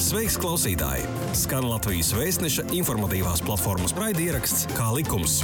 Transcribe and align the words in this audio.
Sveiks, 0.00 0.38
klausītāji! 0.40 1.02
Skan 1.36 1.66
Latvijas 1.68 2.14
vēstneša 2.16 2.62
informatīvās 2.72 3.42
platformas 3.44 3.92
raidieraksts 3.92 4.64
Kā 4.72 4.86
likums. 4.96 5.34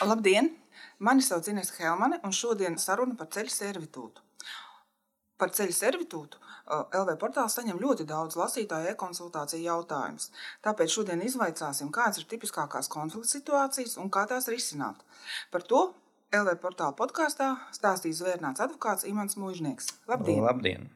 Labdien! 0.00 0.48
Mani 0.96 1.20
sauc 1.26 1.44
Ines 1.52 1.74
Helmane, 1.76 2.16
un 2.24 2.32
šodien 2.32 2.80
saruna 2.80 3.18
par 3.20 3.28
ceļu 3.36 3.52
servitūtu. 3.52 4.24
Par 5.36 5.52
ceļu 5.52 5.76
servitūtu 5.76 6.40
LV 6.72 7.18
portāls 7.20 7.58
saņem 7.60 7.84
ļoti 7.84 8.08
daudz 8.08 8.40
lasītāju 8.40 8.94
e-konsultāciju 8.94 9.68
jautājumus. 9.68 10.30
Tāpēc 10.64 10.96
šodien 10.96 11.20
izvaicāsim, 11.20 11.92
kādas 11.92 12.24
ir 12.24 12.30
tipiskākās 12.32 12.88
konflikta 12.88 13.36
situācijas 13.36 13.98
un 14.00 14.08
kā 14.08 14.24
tās 14.30 14.48
risināt. 14.48 15.04
Par 15.52 15.68
to 15.68 15.90
LV 16.32 16.56
portāla 16.64 16.96
podkāstā 16.96 17.58
stāstīs 17.76 18.22
zvērnāts 18.24 18.64
advokāts 18.64 19.04
Imants 19.04 19.36
Mūžnieks. 19.36 19.98
Labdien! 20.08 20.46
Labdien. 20.48 20.95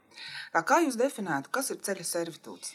Tā 0.55 0.65
kā 0.67 0.81
jūs 0.85 0.99
definētu, 1.01 1.53
kas 1.55 1.71
ir 1.75 1.81
ceļa 1.87 2.07
servitūts? 2.07 2.75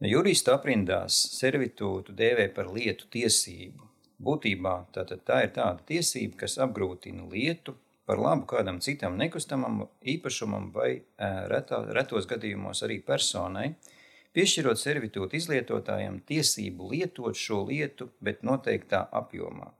Juristu 0.00 0.54
aprindās 0.54 1.16
servitūtu 1.36 2.14
dēvē 2.16 2.48
par 2.56 2.70
lietu 2.72 3.08
tiesību. 3.12 3.88
Būtībā 4.20 4.74
tā, 4.94 5.04
tā 5.04 5.42
ir 5.44 5.54
tāda 5.56 5.84
tiesība, 5.88 6.42
kas 6.44 6.58
apgrūtina 6.60 7.26
lietu 7.28 7.74
par 8.08 8.18
labu 8.18 8.46
kādam 8.48 8.80
citam 8.82 9.14
nekustamam 9.20 9.84
īpašumam 10.02 10.70
vai 10.74 10.90
retā, 11.52 11.82
retos 11.94 12.26
gadījumos 12.30 12.82
arī 12.82 12.98
personai, 13.06 13.74
piešķirot 14.36 14.80
servitūtu 14.80 15.38
izlietotājiem 15.38 16.20
tiesību 16.26 16.90
lietot 16.94 17.38
šo 17.38 17.62
lietu, 17.68 18.10
bet 18.20 18.42
noteiktā 18.46 19.04
apjomā. 19.20 19.70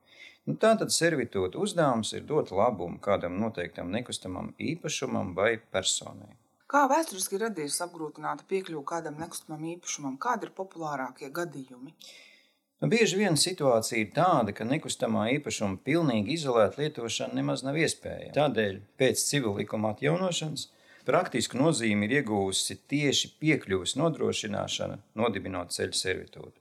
Nu, 0.46 0.56
Tātad 0.60 0.92
servitūta 0.94 1.60
uzdevums 1.60 2.14
ir 2.16 2.24
dot 2.28 2.52
labumu 2.54 3.00
kādam 3.02 3.36
noteiktam 3.42 3.90
nekustamam 3.92 4.54
īpašumam 4.58 5.34
vai 5.36 5.56
personai. 5.58 6.39
Kā 6.70 6.84
vēsturiski 6.86 7.38
radies 7.42 7.80
apgrūtināta 7.82 8.44
piekļuve 8.50 8.84
kādam 8.86 9.16
nekustamam 9.18 9.64
īpašumam? 9.72 10.14
Kādi 10.22 10.46
ir 10.46 10.52
populārākie 10.54 11.30
gadījumi? 11.34 11.96
Nu, 12.80 12.88
bieži 12.92 13.18
vien 13.18 13.34
situācija 13.36 13.98
ir 14.04 14.12
tāda, 14.14 14.54
ka 14.54 14.64
nekustamā 14.68 15.26
īpašuma 15.34 15.80
pilnīgi 15.84 16.36
izolēta 16.36 16.78
lietošana 16.84 17.34
nemaz 17.40 17.64
nav 17.66 17.74
iespējama. 17.80 18.30
Tādēļ 18.38 18.78
pēc 19.02 19.24
civil 19.32 19.58
likuma 19.58 19.90
atjaunošanas 19.96 20.68
praktisku 21.10 21.58
nozīmi 21.58 22.06
ir 22.06 22.20
iegūsi 22.20 22.78
tieši 22.92 23.34
piekļuves 23.42 23.96
nodrošināšana, 23.98 25.02
nodibinot 25.18 25.74
ceļu 25.74 25.98
servitūtu. 26.04 26.54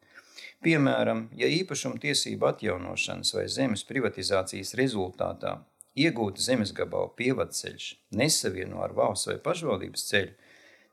Piemēram, 0.66 1.28
ja 1.38 1.47
īpašuma 1.53 2.02
tiesību 2.02 2.50
atjaunošanas 2.50 3.38
vai 3.38 3.45
zemes 3.47 3.86
privatizācijas 3.88 4.73
rezultātā 4.81 5.59
iegūta 6.05 6.44
zemes 6.44 6.72
gabala 6.75 7.11
pievadceļš 7.19 7.89
nesavieno 8.19 8.83
ar 8.86 8.95
valsts 8.97 9.30
vai 9.30 9.38
pašvaldības 9.44 10.06
ceļu, 10.09 10.33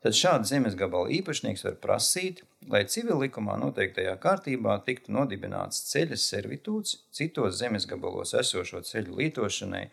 tad 0.03 0.17
šāda 0.17 0.49
zemes 0.51 0.77
gabala 0.79 1.11
īpašnieks 1.17 1.65
var 1.67 1.79
prasīt, 1.83 2.43
lai 2.71 2.83
civil 2.91 3.21
likumā 3.23 3.57
noteiktajā 3.61 4.13
kārtībā 4.23 4.77
tiktu 4.85 5.15
nodibināts 5.15 5.83
ceļa 5.91 6.19
servitūts 6.21 7.01
citos 7.15 7.59
zemes 7.61 7.87
gabalos 7.89 8.35
esošo 8.37 8.83
ceļu 8.91 9.19
lietošanai 9.21 9.83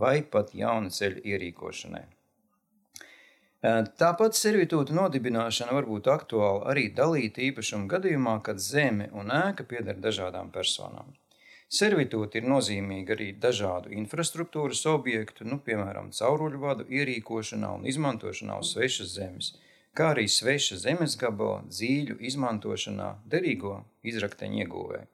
vai 0.00 0.20
pat 0.22 0.54
jauna 0.54 0.92
ceļa 0.94 1.24
ierīkošanai. 1.34 2.06
Tāpat 3.60 4.38
servitūta 4.38 4.94
nodibināšana 4.96 5.74
var 5.76 5.84
būt 5.88 6.06
aktuāla 6.08 6.70
arī 6.72 6.86
dalīta 6.96 7.42
īpašuma 7.44 7.90
gadījumā, 7.92 8.38
kad 8.46 8.62
zeme 8.64 9.10
un 9.12 9.28
ēka 9.36 9.66
pieder 9.68 9.98
dažādām 10.00 10.48
personām. 10.54 11.12
Servitūti 11.70 12.40
ir 12.40 12.48
nozīmīgi 12.50 13.12
arī 13.14 13.26
dažādu 13.38 13.92
infrastruktūras 13.94 14.80
objektu, 14.90 15.44
nu, 15.46 15.60
piemēram, 15.62 16.08
cauruļvadu 16.16 16.88
ierīkošanā 16.90 17.70
un 17.76 17.86
izmantošanā 17.86 18.56
uz 18.58 18.72
svešas 18.74 19.12
zemes, 19.14 19.52
kā 19.94 20.08
arī 20.16 20.26
sveša 20.26 20.80
zemes 20.82 21.14
gabala 21.20 21.60
dzīļu 21.68 22.18
izmantošanā 22.26 23.12
derīgo 23.30 23.76
izrakteņu 24.02 24.64
ieguvē. 24.64 25.04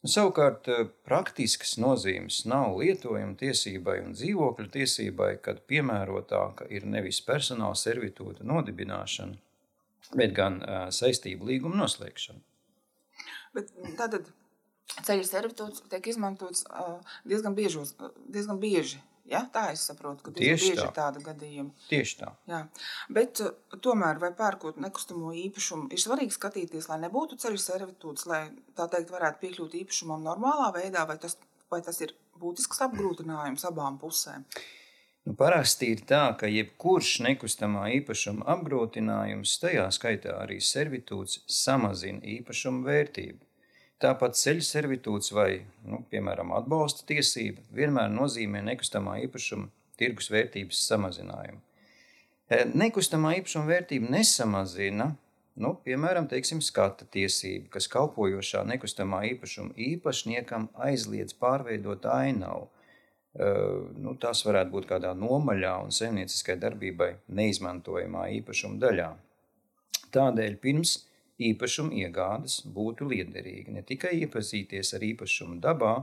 Nu, 0.00 0.08
savukārt, 0.08 0.68
eh, 0.72 0.88
praktiskas 1.04 1.74
nozīmes 1.76 2.46
nav 2.48 2.78
lietojuma 2.80 3.36
tiesībai 3.36 3.98
un 4.06 4.16
dzīvokļu 4.16 4.68
tiesībai, 4.72 5.34
kad 5.44 5.60
piemērotāka 5.68 6.64
ir 6.72 6.88
nevis 6.88 7.20
personāla 7.20 7.76
servitūta 7.76 8.46
nodibināšana, 8.48 9.36
bet 10.16 10.32
gan 10.32 10.62
uh, 10.62 10.86
saistību 10.88 11.44
līguma 11.52 11.82
noslēgšana. 11.82 12.40
Bet 13.52 13.68
tātad 13.98 14.32
ceļu 15.06 15.26
servitūts 15.26 15.84
tiek 15.92 16.10
izmantots 16.12 16.66
diezgan, 17.28 17.56
biežos, 17.58 17.94
diezgan 18.28 18.60
bieži. 18.62 19.00
Ja? 19.30 19.44
Tā 19.52 19.68
es 19.74 19.84
saprotu, 19.86 20.24
ka 20.26 20.34
tieši 20.34 20.70
bieži 20.70 20.78
tā. 20.80 20.86
ir 20.88 20.96
tāda 20.96 21.22
gadījuma. 21.24 21.74
Tieši 21.90 22.16
tā. 22.22 22.32
Jā. 22.50 22.64
Bet 23.12 23.42
tomēr, 23.84 24.18
vai 24.22 24.32
pērkot 24.36 24.80
nekustamo 24.82 25.34
īpašumu, 25.44 25.90
ir 25.94 26.02
svarīgi 26.02 26.34
skatīties, 26.34 26.90
lai 26.90 26.98
nebūtu 27.04 27.38
ceļu 27.40 27.62
servitūts, 27.62 28.26
lai 28.30 28.42
tā 28.78 28.88
teikt 28.90 29.14
varētu 29.14 29.42
piekļūt 29.44 29.78
īpašumam 29.84 30.26
normālā 30.26 30.72
veidā, 30.76 31.06
vai 31.08 31.20
tas, 31.22 31.38
vai 31.70 31.82
tas 31.86 32.02
ir 32.02 32.16
būtisks 32.40 32.82
apgrūtinājums 32.88 33.66
abām 33.70 34.00
pusēm. 34.00 34.46
Nu, 35.28 35.34
parasti 35.36 35.90
ir 35.92 36.00
tā, 36.08 36.22
ka 36.40 36.48
jebkurš 36.48 37.18
nekustamā 37.26 37.90
īpašuma 37.98 38.46
apgrūtinājums, 38.54 39.58
tajā 39.60 39.84
skaitā 39.92 40.38
arī 40.40 40.56
servitūts, 40.64 41.42
samazina 41.44 42.24
īpašuma 42.38 42.86
vērtību. 42.88 43.44
Tāpat 44.00 44.38
ceļu 44.40 44.62
servitūts 44.64 45.34
vai, 45.36 45.50
nu, 45.84 46.00
piemēram, 46.08 46.54
atbalsta 46.56 47.04
tiesība 47.08 47.60
vienmēr 47.76 48.08
nozīmē 48.14 48.62
nekustamā 48.70 49.18
īpašuma 49.26 49.68
tirgus 50.00 50.30
vērtības 50.32 50.80
samazinājumu. 50.88 51.60
E, 52.48 52.62
nekustamā 52.80 53.34
īpašuma 53.42 53.68
vērtība 53.68 54.08
nesamazina, 54.14 55.10
nu, 55.60 55.74
piemēram, 55.84 56.30
teiksim, 56.30 56.62
skata 56.64 57.04
tiesība, 57.12 57.68
kas 57.76 57.90
kalpojošā 57.92 58.64
nekustamā 58.72 59.20
īpašuma 59.34 59.76
īpašniekam 59.90 60.70
aizliedz 60.88 61.36
pārveidot 61.36 62.08
ainavu. 62.08 62.70
E, 63.36 63.52
nu, 64.00 64.16
tas 64.22 64.40
varētu 64.48 64.74
būt 64.78 64.88
kādā 64.94 65.12
nomaļā 65.12 65.76
un 65.84 65.92
saimnieciskai 65.92 66.56
darbībai 66.64 67.12
neizmantojamā 67.28 68.30
īpašuma 68.40 68.80
daļā. 68.80 69.12
Tādēļ 70.16 70.56
pirms 70.64 70.96
īpašuma 71.48 71.96
iegādes 72.04 72.60
būtu 72.76 73.08
liederīgi 73.10 73.72
ne 73.74 73.82
tikai 73.86 74.12
iepazīties 74.24 74.94
ar 74.96 75.04
īpašumu 75.06 75.60
dabā, 75.64 75.94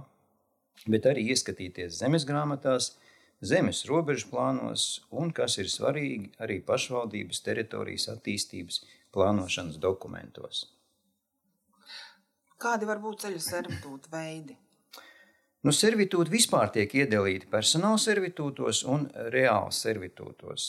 bet 0.89 1.05
arī 1.09 1.27
ieskatīties 1.33 1.99
zemes 2.01 2.25
grāmatās, 2.29 2.95
zemes 3.41 3.83
robežu 3.89 4.31
plānos 4.31 4.87
un, 5.11 5.31
kas 5.31 5.59
ir 5.61 5.69
svarīgi, 5.71 6.31
arī 6.41 6.59
pašvaldības 6.65 7.43
teritorijas 7.45 8.09
attīstības 8.15 8.81
plānošanas 9.13 9.77
dokumentos. 9.81 10.65
Kādi 12.57 12.89
var 12.89 12.97
būt 13.01 13.27
ceļu 13.27 13.43
servitūta 13.43 14.09
veidi? 14.13 14.57
Nu, 15.65 15.73
servitūti 15.73 16.31
vispār 16.33 16.71
tiek 16.73 16.93
iedalīti 16.95 17.49
personāla 17.51 17.99
servitūtos 18.01 18.83
un 18.89 19.07
reāla 19.33 19.73
servitūtos. 19.73 20.67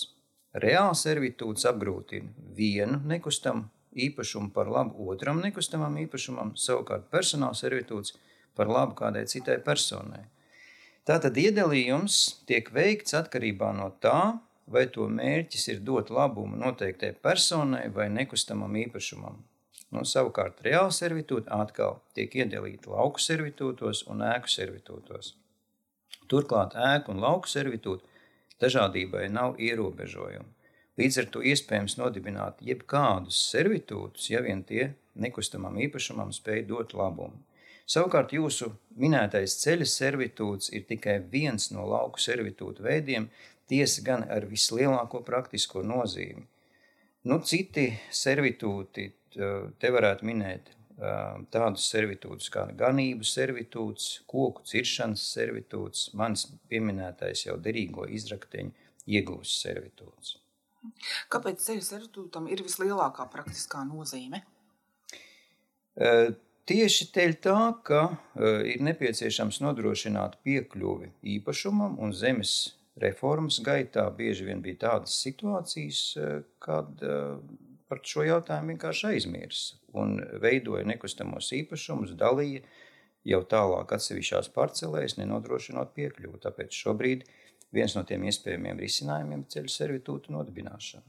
Reāla 0.58 0.96
servitūts 0.96 1.66
apgrūtina 1.68 2.52
vienu 2.56 3.00
nekustamu 3.08 3.68
īpašumu 4.06 4.52
par 4.54 4.70
labu 4.72 5.10
otram 5.12 5.42
nekustamam 5.44 5.96
īpašumam, 6.04 6.54
savukārt 6.56 7.08
personāla 7.12 7.56
servitūts 7.58 8.14
par 8.58 8.70
labu 8.70 8.96
kādai 8.98 9.26
citai 9.30 9.58
personai. 9.64 10.24
Tātad 11.08 11.38
iedalījums 11.40 12.18
tiek 12.48 12.68
veikts 12.74 13.16
atkarībā 13.16 13.70
no 13.76 13.88
tā, 14.02 14.38
vai 14.68 14.84
to 14.92 15.06
mērķis 15.08 15.68
ir 15.72 15.78
dot 15.84 16.10
labumu 16.12 16.58
noteiktai 16.60 17.14
personai 17.24 17.86
vai 17.94 18.10
nekustamam 18.12 18.74
īpašumam. 18.84 19.38
Nu, 19.94 20.02
savukārt 20.04 20.60
reāla 20.66 20.92
servitūta 20.92 21.62
atkal 21.62 22.02
tiek 22.16 22.34
iedalīta 22.42 22.92
lauku 22.92 23.22
servitūtos 23.24 24.04
un 24.12 24.20
ēku 24.26 24.52
servitūtos. 24.52 25.32
Turklāt 26.28 26.76
ēku 26.76 27.14
un 27.14 27.22
lauku 27.24 27.48
servitūta 27.48 28.04
dažādībai 28.60 29.30
nav 29.32 29.56
ierobežojumu. 29.56 30.57
Līdz 30.98 31.18
ar 31.22 31.28
to 31.34 31.42
iespējams 31.46 31.94
nodibināt 32.00 32.62
jebkādus 32.64 33.38
servitūtus, 33.52 34.30
ja 34.32 34.40
vien 34.42 34.64
tie 34.66 34.94
nekustamam 35.14 35.76
īpašumam 35.78 36.32
spēj 36.34 36.64
dot 36.66 36.94
labumu. 36.98 37.38
Savukārt 37.88 38.34
jūsu 38.34 38.72
minētais 39.00 39.54
ceļa 39.62 39.86
servitūts 39.88 40.72
ir 40.76 40.82
tikai 40.88 41.20
viens 41.32 41.70
no 41.72 41.86
lauku 41.88 42.20
servitūtu 42.20 42.84
veidiem, 42.84 43.28
tiesa 43.70 44.02
gan 44.04 44.26
ar 44.28 44.44
vislielāko 44.50 45.22
praktisko 45.24 45.84
nozīmi. 45.86 46.42
Nu, 47.30 47.38
citi 47.46 47.86
servitūti 48.14 49.06
te 49.32 49.92
varētu 49.94 50.26
minēt 50.28 50.74
tādus 51.54 51.86
servitūtus 51.92 52.50
kā 52.50 52.66
ganību 52.74 53.26
servitūts, 53.28 54.10
koku 54.26 54.66
ciršanas 54.66 55.22
servitūts, 55.36 56.08
manis 56.18 56.48
pieminētais 56.68 57.46
jau 57.46 57.56
derīgo 57.62 58.08
izrakteņu 58.18 58.74
iegūs 59.06 59.54
servitūts. 59.62 60.36
Kāpēc 61.32 61.64
ceļu 61.64 61.84
servitūtam 61.84 62.46
ir 62.52 62.62
vislielākā 62.66 63.26
praktiskā 63.32 63.82
nozīme? 63.88 64.42
Tieši 66.68 67.08
dēļ 67.14 67.36
tā, 67.42 67.60
ka 67.84 68.00
ir 68.68 68.82
nepieciešams 68.86 69.62
nodrošināt 69.64 70.36
piekļuvi 70.46 71.14
īpašumam 71.38 71.96
un 72.02 72.12
zemes 72.14 72.74
reformas 73.00 73.60
gaitā 73.64 74.04
bieži 74.14 74.46
vien 74.50 74.60
bija 74.62 74.82
tādas 74.84 75.16
situācijas, 75.22 76.02
kad 76.62 77.02
par 77.88 78.02
šo 78.04 78.26
jautājumu 78.26 78.74
vienkārši 78.74 79.06
aizmirsa 79.14 79.78
un 79.96 80.18
veidoja 80.42 80.84
nekustamos 80.86 81.48
īpašumus, 81.56 82.12
dalīja 82.20 82.60
jau 83.28 83.40
tālāk 83.48 83.94
atsevišķās 83.96 84.52
parcelēs, 84.54 85.16
nenodrošinot 85.18 85.94
piekļuvi. 85.96 86.40
Tāpēc 86.44 86.76
šobrīd 86.84 87.24
viens 87.74 87.94
no 87.96 88.04
tiem 88.08 88.24
iespējamiem 88.28 88.80
risinājumiem 88.82 89.44
ir 89.44 89.52
ceļu 89.54 89.74
servitūtu 89.74 90.34
nodibināšana. 90.34 91.04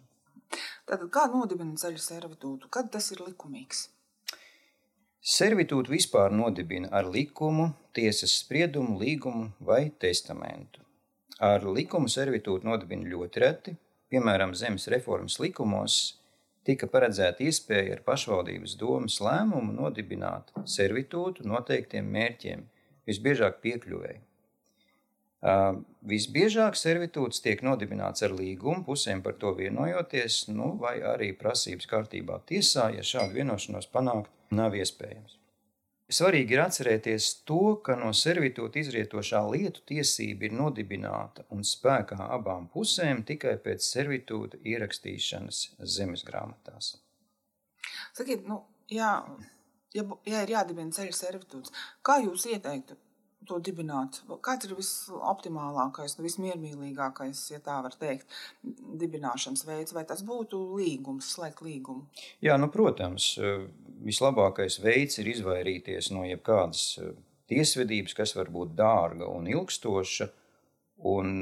Tātad, 0.90 1.08
kā 1.14 1.28
nodibina 1.30 1.78
ceļu 1.78 2.02
servitūtu? 2.02 2.70
Kad 2.74 2.90
tas 2.94 3.12
ir 3.14 3.22
likumīgs? 3.22 3.88
Servitūtu 5.20 5.92
vispār 5.92 6.32
nodibina 6.34 6.90
ar 6.96 7.10
likumu, 7.12 7.74
tiesas 7.94 8.38
spriedumu, 8.40 8.96
līgumu 9.02 9.50
vai 9.60 9.90
testamentu. 10.02 10.82
Ar 11.44 11.64
likumu 11.68 12.10
servitūtu 12.12 12.68
nodibina 12.68 13.08
ļoti 13.12 13.44
reti, 13.44 13.76
piemēram, 14.12 14.56
zemes 14.58 14.88
reformas 14.92 15.38
likumos 15.44 16.00
tika 16.68 16.88
paredzēta 16.92 17.46
iespēja 17.46 17.98
ar 17.98 18.02
pašvaldības 18.08 18.76
domas 18.80 19.20
lēmumu 19.24 19.76
nodibināt 19.76 20.52
servitūtu 20.78 21.46
noteiktiem 21.48 22.10
mērķiem, 22.16 22.66
visbiežāk 23.10 23.62
piekļuvēji. 23.64 24.22
Visbiežāk 25.40 26.76
servitūts 26.76 27.40
tiek 27.44 27.62
nodibināts 27.64 28.24
ar 28.28 28.34
līgumu, 28.36 28.84
pusēm 28.88 29.22
par 29.24 29.38
to 29.40 29.54
vienojoties, 29.56 30.48
nu, 30.52 30.74
vai 30.82 30.98
arī 31.14 31.32
prasības 31.32 31.88
kārtībā 31.88 32.42
tiesā, 32.50 32.90
ja 32.96 33.04
šādu 33.04 33.40
vienošanos 33.40 33.88
panākt 33.94 34.32
nav 34.52 34.76
iespējams. 34.76 35.38
Svarīgi 36.10 36.56
ir 36.56 36.64
atcerēties 36.64 37.26
to, 37.46 37.78
ka 37.86 37.96
no 37.96 38.10
servitūta 38.18 38.82
izrietošā 38.82 39.44
lietu 39.54 39.84
tiesība 39.92 40.48
ir 40.48 40.56
nodibināta 40.58 41.46
un 41.54 41.62
spēkā 41.62 42.18
abām 42.34 42.66
pusēm 42.74 43.22
tikai 43.28 43.60
pēc 43.62 43.86
servitūta 43.86 44.58
ierakstīšanas 44.66 45.60
zemes 45.98 46.26
grāmatās. 46.26 46.96
Sakiet, 48.18 48.48
nu, 48.50 48.64
jā, 48.90 49.12
ja, 49.94 50.08
ja 50.26 50.42
ir 50.42 50.56
jādibina 50.56 50.92
ceļu 50.98 51.14
servitūts, 51.14 51.76
kā 52.02 52.18
jūs 52.26 52.48
ieteiktu 52.50 52.98
to 53.48 53.60
dibināt? 53.64 54.22
Kāds 54.46 54.68
ir 54.68 54.76
visoptimālākais, 54.78 56.18
nu, 56.18 56.26
vismiermīlīgākais, 56.28 57.46
ja 57.54 57.62
tā 57.64 57.80
var 57.86 57.96
teikt, 58.00 58.28
dibināšanas 58.64 59.66
veids, 59.68 59.96
vai 59.96 60.04
tas 60.10 60.24
būtu 60.28 60.60
līgums, 60.80 61.32
slēgt 61.36 61.64
līgumu? 61.66 62.08
Jā, 62.46 62.58
nu, 62.60 62.72
protams, 62.74 63.32
vislabākais 64.06 64.80
veids 64.84 65.22
ir 65.22 65.32
izvairīties 65.34 66.12
no 66.16 66.26
jebkādas 66.28 66.98
tiesvedības, 67.50 68.18
kas 68.18 68.36
var 68.38 68.52
būt 68.54 68.76
dārga 68.78 69.30
un 69.32 69.48
ilgstoša, 69.50 70.30
un 71.10 71.40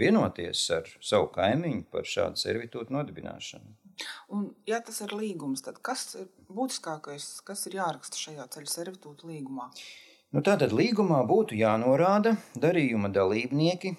vienoties 0.00 0.64
ar 0.74 0.88
savu 1.04 1.28
kaimiņu 1.34 1.84
par 1.92 2.08
šādu 2.08 2.40
servitūtu 2.40 2.96
nodibināšanu. 2.96 3.76
Un, 4.32 4.46
ja 4.68 4.78
tas 4.84 5.02
ir 5.04 5.12
līgums, 5.12 5.60
tad 5.66 5.80
kas 5.84 6.06
ir 6.16 6.30
būtiskākais, 6.48 7.26
kas 7.44 7.66
ir 7.68 7.76
jāraksta 7.80 8.20
šajā 8.20 8.46
ceļu 8.54 8.72
servitūtu 8.72 9.28
līgumā? 9.28 9.68
Nu, 10.30 10.44
tātad 10.46 10.70
līgumā 10.70 11.24
būtu 11.26 11.56
jānorāda 11.58 12.36
darījuma 12.62 13.08
dalībnieki, 13.10 13.96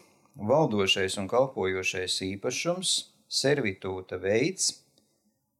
valdošais 0.51 1.17
un 1.19 1.27
kalpojošais 1.27 2.15
īpašums, 2.23 2.93
servitūta 3.27 4.15
veids, 4.21 4.69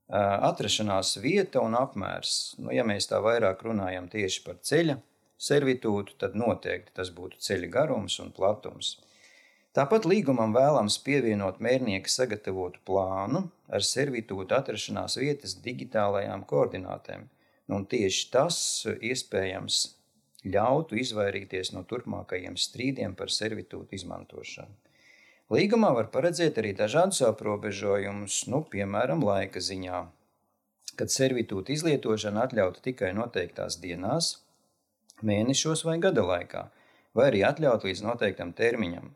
atrašanās 0.08 1.18
vieta 1.20 1.60
un 1.60 1.76
apmērs. 1.76 2.56
Nu, 2.64 2.72
ja 2.72 2.88
mēs 2.88 3.12
tā 3.12 3.20
vairāk 3.20 3.68
runājam 3.68 4.08
tieši 4.16 4.46
par 4.48 4.64
ceļa 4.64 4.96
servitūtu, 5.44 6.16
tad 6.24 6.40
noteikti 6.40 6.96
tas 6.96 7.12
būtu 7.20 7.44
ceļa 7.44 7.72
garums 7.76 8.20
un 8.24 8.32
platums. 8.32 8.96
Tāpat 9.76 10.08
līgumam 10.08 10.56
vēlams 10.56 11.02
pievienot 11.04 11.60
mērnieka 11.60 12.08
sagatavotu 12.12 12.80
plānu 12.88 13.50
ar 13.68 13.84
servitūtu 13.84 14.56
atrašanās 14.56 15.20
vietas 15.20 15.60
digitālajām 15.68 16.48
koordinātēm. 16.48 17.28
Nu, 17.68 17.82
un 17.84 17.92
tieši 17.92 18.30
tas 18.32 18.62
iespējams 18.88 19.90
ļautu 20.46 20.98
izvairīties 20.98 21.72
no 21.76 21.84
turpmākajiem 21.88 22.58
strīdiem 22.58 23.14
par 23.16 23.30
servitūtu 23.34 23.96
izmantošanu. 23.98 24.74
Līgumā 25.52 25.92
var 25.94 26.08
paredzēt 26.14 26.58
arī 26.62 26.72
dažādus 26.74 27.22
aprobežojumus, 27.28 28.46
nu, 28.48 28.62
piemēram, 28.72 29.24
laika 29.28 29.60
ziņā, 29.60 30.06
kad 30.96 31.12
servitūta 31.12 31.74
izlietošana 31.76 32.46
atļauta 32.48 32.84
tikai 32.86 33.12
noteiktās 33.18 33.78
dienās, 33.84 34.38
mēnešos 35.22 35.84
vai 35.86 35.98
gada 36.04 36.24
laikā, 36.26 36.68
vai 37.14 37.28
arī 37.32 37.44
atļaut 37.46 37.84
līdz 37.86 38.06
noteiktam 38.08 38.54
termiņam. 38.56 39.12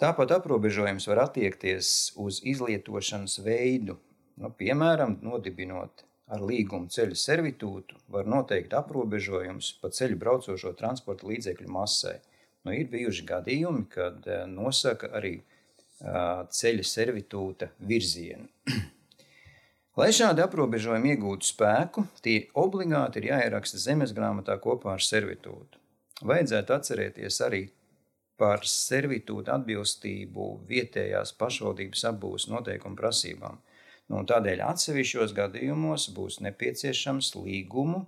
Tāpat 0.00 0.36
aprobežojums 0.38 1.08
var 1.10 1.26
attiekties 1.26 2.12
uz 2.16 2.40
izlietošanas 2.46 3.40
veidu, 3.44 3.98
nu, 4.40 4.54
piemēram, 4.56 5.18
nodibinot 5.26 6.06
ar 6.30 6.42
līgumu 6.46 6.90
ceļu 6.92 7.18
servitūtu 7.18 7.98
var 8.14 8.28
noteikt 8.30 8.74
aprobežojums 8.78 9.72
pa 9.82 9.90
ceļu 9.94 10.18
braucošo 10.20 10.74
transporta 10.78 11.26
līdzekļu 11.28 11.70
masai. 11.74 12.18
Nu, 12.64 12.74
ir 12.76 12.90
bijuši 12.92 13.24
gadījumi, 13.28 13.86
kad 13.92 14.26
eh, 14.28 14.44
nosaka 14.50 15.14
arī 15.20 15.38
ceļa 16.00 16.84
servitūta 16.86 17.70
virzienu. 17.84 18.48
Lai 20.00 20.08
šādi 20.16 20.40
aprobežojumi 20.40 21.12
iegūtu 21.12 21.50
spēku, 21.50 22.06
tie 22.24 22.46
obligāti 22.56 23.20
ir 23.20 23.30
jāieraksta 23.34 23.80
zemes 23.82 24.14
grāmatā 24.16 24.56
kopā 24.62 24.94
ar 24.94 25.04
servitūtu. 25.04 25.76
Vajadzētu 26.24 26.76
atcerēties 26.76 27.40
arī 27.44 27.62
par 28.40 28.64
servitūtu 28.64 29.52
atbilstību 29.52 30.46
vietējās 30.68 31.34
pašvaldības 31.40 32.06
apbūves 32.12 32.48
noteikumu 32.48 32.96
prasībām. 32.96 33.58
Nu, 34.10 34.24
tādēļ 34.26 34.64
atsevišķos 34.66 35.34
gadījumos 35.36 36.08
būs 36.16 36.40
nepieciešams 36.42 37.34
līgumu, 37.38 38.02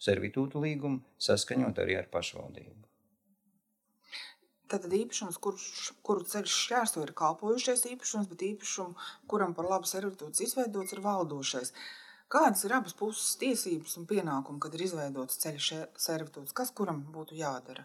servitūtu 0.00 0.62
līgumu 0.62 1.02
saskaņot 1.20 1.80
arī 1.82 1.98
ar 2.00 2.08
pašvaldību. 2.14 2.78
Tad 4.72 4.86
īpašums, 4.96 5.36
kurš, 5.44 5.64
kuru 6.00 6.24
ceļš 6.24 6.54
šķērso, 6.62 7.02
ir 7.04 7.12
kalpojušais 7.18 7.84
īpašums, 7.90 8.30
bet 8.30 8.46
īpašumu, 8.46 8.96
kuram 9.28 9.52
par 9.58 9.68
labu 9.68 9.90
servitūts 9.90 10.40
izveidots, 10.46 10.94
ir 10.96 11.02
valdošais. 11.04 11.74
Kādas 12.32 12.64
ir 12.64 12.72
abas 12.72 12.96
puses 12.96 13.36
tiesības 13.42 13.98
un 14.00 14.08
pienākumi, 14.08 14.62
kad 14.64 14.72
ir 14.72 14.86
izveidots 14.86 15.36
ceļš 15.42 15.68
servitūts? 16.00 16.56
Kas 16.56 16.72
kuram 16.72 17.04
būtu 17.12 17.36
jādara? 17.36 17.84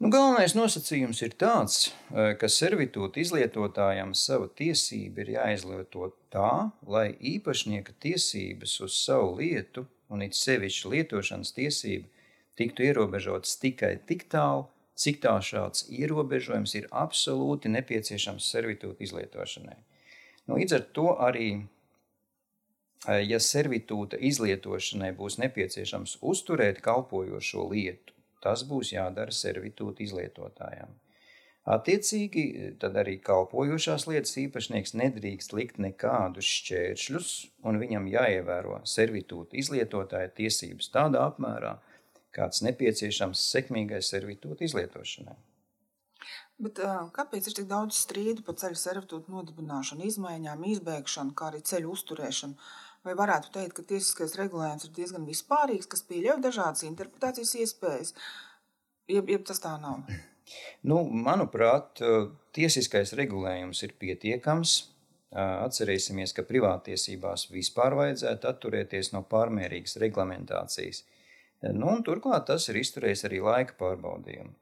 Nu, 0.00 0.08
galvenais 0.08 0.54
nosacījums 0.56 1.18
ir 1.20 1.34
tāds, 1.36 1.90
eh, 2.16 2.30
ka 2.40 2.48
servitūta 2.48 3.20
izlietotājam 3.20 4.14
sava 4.16 4.46
tiesība 4.48 5.20
ir 5.20 5.32
jāizlieto 5.34 6.06
tā, 6.32 6.72
lai 6.88 7.18
īpašnieka 7.20 7.92
tiesības 8.00 8.78
uz 8.86 8.94
savu 8.96 9.34
lietu 9.36 9.84
un 10.08 10.22
it 10.24 10.32
sevišķi 10.32 10.92
lietošanas 10.94 11.52
tiesība 11.52 12.08
tiktu 12.56 12.86
ierobežotas 12.86 13.58
tikai 13.60 13.98
tik 14.08 14.24
tālu, 14.32 14.64
cik 14.96 15.20
tā 15.20 15.34
šāds 15.36 15.84
ierobežojums 15.92 16.74
ir 16.80 16.88
absolūti 16.88 17.68
nepieciešams 17.68 18.48
servitūta 18.54 19.04
izlietošanai. 19.04 19.76
Nu, 20.46 20.56
līdz 20.56 20.78
ar 20.78 20.86
to 20.96 21.10
arī, 21.28 21.50
eh, 23.06 23.20
ja 23.28 23.36
servitūta 23.36 24.16
izlietošanai 24.16 25.12
būs 25.12 25.36
nepieciešams 25.44 26.16
uzturēt 26.22 26.80
kalpojošo 26.80 27.68
lietu, 27.68 28.16
Tas 28.40 28.64
būs 28.68 28.94
jādara 28.94 29.34
servitūta 29.34 30.04
izlietotājiem. 30.04 30.96
Attiecīgi, 31.70 32.42
tad 32.80 32.96
arī 32.96 33.18
kalpojošās 33.20 34.06
lietas 34.08 34.32
īpašnieks 34.40 34.94
nedrīkst 34.96 35.52
likt 35.52 35.76
nekādus 35.82 36.48
šķēršļus, 36.48 37.28
un 37.68 37.78
viņam 37.82 38.08
jāievēro 38.08 38.80
servitūta 38.88 39.58
izlietotāja 39.60 40.32
tiesības 40.40 40.88
tādā 40.94 41.26
apmērā, 41.28 41.76
kāds 42.32 42.64
nepieciešams 42.64 43.44
sekmīgai 43.52 44.00
servitūta 44.06 44.64
izlietošanai. 44.64 45.36
Bet, 46.60 46.80
kāpēc 47.16 47.46
ir 47.48 47.56
tik 47.56 47.68
daudz 47.68 47.96
strīdu 48.02 48.44
par 48.44 48.56
ceļu 48.60 48.76
servitūtu 48.76 49.32
nodibināšanu, 49.32 50.04
izmaiņām, 50.08 50.64
izbēgšanu, 50.74 51.36
kā 51.36 51.48
arī 51.52 51.62
ceļu 51.64 51.92
uzturēšanu? 51.94 52.72
Vai 53.06 53.14
varētu 53.16 53.52
teikt, 53.54 53.74
ka 53.78 53.84
tiesiskais 53.94 54.34
regulējums 54.36 54.84
ir 54.86 54.92
diezgan 54.96 55.24
vispārīgs, 55.28 55.88
kas 55.88 56.02
pieļauj 56.08 56.42
dažādas 56.44 56.84
interpretācijas 56.84 57.54
iespējas, 57.62 58.12
jeb, 59.08 59.30
jeb 59.32 59.46
tas 59.48 59.62
tā 59.62 59.72
nav? 59.80 60.02
Nu, 60.82 61.02
manuprāt, 61.08 62.02
tiesiskais 62.56 63.14
regulējums 63.16 63.84
ir 63.86 63.96
pietiekams. 64.00 64.76
Atcerēsimies, 65.40 66.32
ka 66.34 66.42
privātiesībās 66.42 67.46
vispār 67.54 67.94
vajadzētu 67.94 68.48
atturēties 68.50 69.12
no 69.14 69.22
pārmērīgas 69.30 69.94
reglamentācijas. 70.02 71.04
Nu, 71.76 71.92
turklāt 72.02 72.48
tas 72.48 72.66
ir 72.72 72.80
izturējis 72.80 73.22
arī 73.28 73.38
laika 73.46 73.76
pārbaudījumu. 73.78 74.56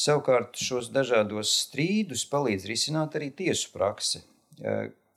Savukārt 0.00 0.56
šos 0.56 0.88
dažādos 0.94 1.52
strīdus 1.66 2.24
palīdz 2.30 2.64
risināt 2.70 3.18
arī 3.18 3.28
tiesu 3.42 3.74
prakse, 3.74 4.22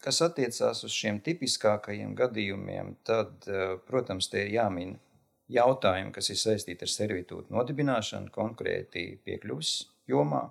Kas 0.03 0.19
attiecās 0.25 0.83
uz 0.83 0.91
šiem 0.91 1.22
tipiskākajiem 1.24 2.12
gadījumiem, 2.19 2.95
tad, 3.07 3.31
eh, 3.48 3.77
protams, 3.88 4.27
te 4.29 4.41
ir 4.43 4.51
jāmin 4.57 4.98
jautājumi, 5.53 6.12
kas 6.12 6.29
ir 6.29 6.39
saistīti 6.41 6.83
ar 6.83 6.91
servitūtu 6.91 7.53
nodibināšanu 7.55 8.31
konkrēti 8.31 9.19
piekļuvis 9.24 9.72
jomā. 10.12 10.50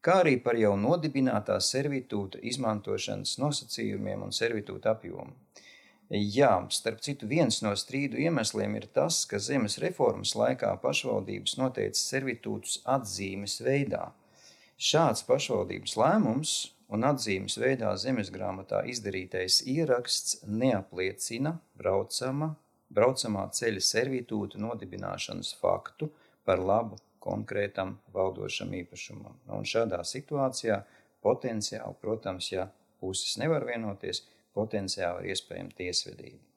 kā 0.00 0.14
arī 0.22 0.38
par 0.42 0.56
jau 0.56 0.76
nodibinātā 0.80 1.58
servitūta 1.60 2.38
izmantošanas 2.40 3.34
nosacījumiem 3.38 4.22
un 4.22 4.30
servitūta 4.32 4.94
apjomu. 4.94 5.34
Jā, 6.10 6.66
starp 6.70 7.02
citu, 7.04 7.26
viens 7.28 7.60
no 7.62 7.70
strīdu 7.76 8.18
iemesliem 8.18 8.76
ir 8.76 8.86
tas, 8.86 9.26
ka 9.30 9.38
zemes 9.38 9.78
reformas 9.78 10.32
laikā 10.34 10.72
pašvaldības 10.82 11.58
noteica 11.60 12.00
servitūtus 12.00 12.80
atzīmes 12.84 13.60
veidā. 13.60 14.08
Šāds 14.80 15.22
pašvaldības 15.28 15.94
lēmums 16.00 16.54
un 16.94 17.06
atzīmes 17.06 17.56
veidā 17.60 17.92
zemes 18.02 18.30
grāmatā 18.34 18.82
izdarītais 18.90 19.60
ieraksts 19.70 20.40
neapliecina 20.46 21.54
braucama, 21.78 22.54
braucamā 22.90 23.46
ceļa 23.56 23.84
servitūta 23.86 24.60
nodibināšanas 24.62 25.54
faktu 25.60 26.10
par 26.44 26.62
labu 26.62 26.98
konkrētam 27.22 27.96
valdošam 28.14 28.74
īpašumam. 28.80 29.38
Un 29.54 29.66
šādā 29.68 30.02
situācijā 30.06 30.82
potenciāli, 31.22 31.96
protams, 32.02 32.52
ja 32.52 32.68
puses 33.00 33.36
nevar 33.40 33.66
vienoties, 33.68 34.24
potenciāli 34.56 35.28
ir 35.28 35.34
iespējama 35.36 35.76
tiesvedība. 35.76 36.49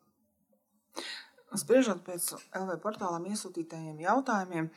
Spriežot 1.53 2.00
pēc 2.07 2.31
LV 2.57 2.79
portālām 2.81 3.27
iesūtītajiem 3.29 4.00
jautājumiem, 4.01 4.69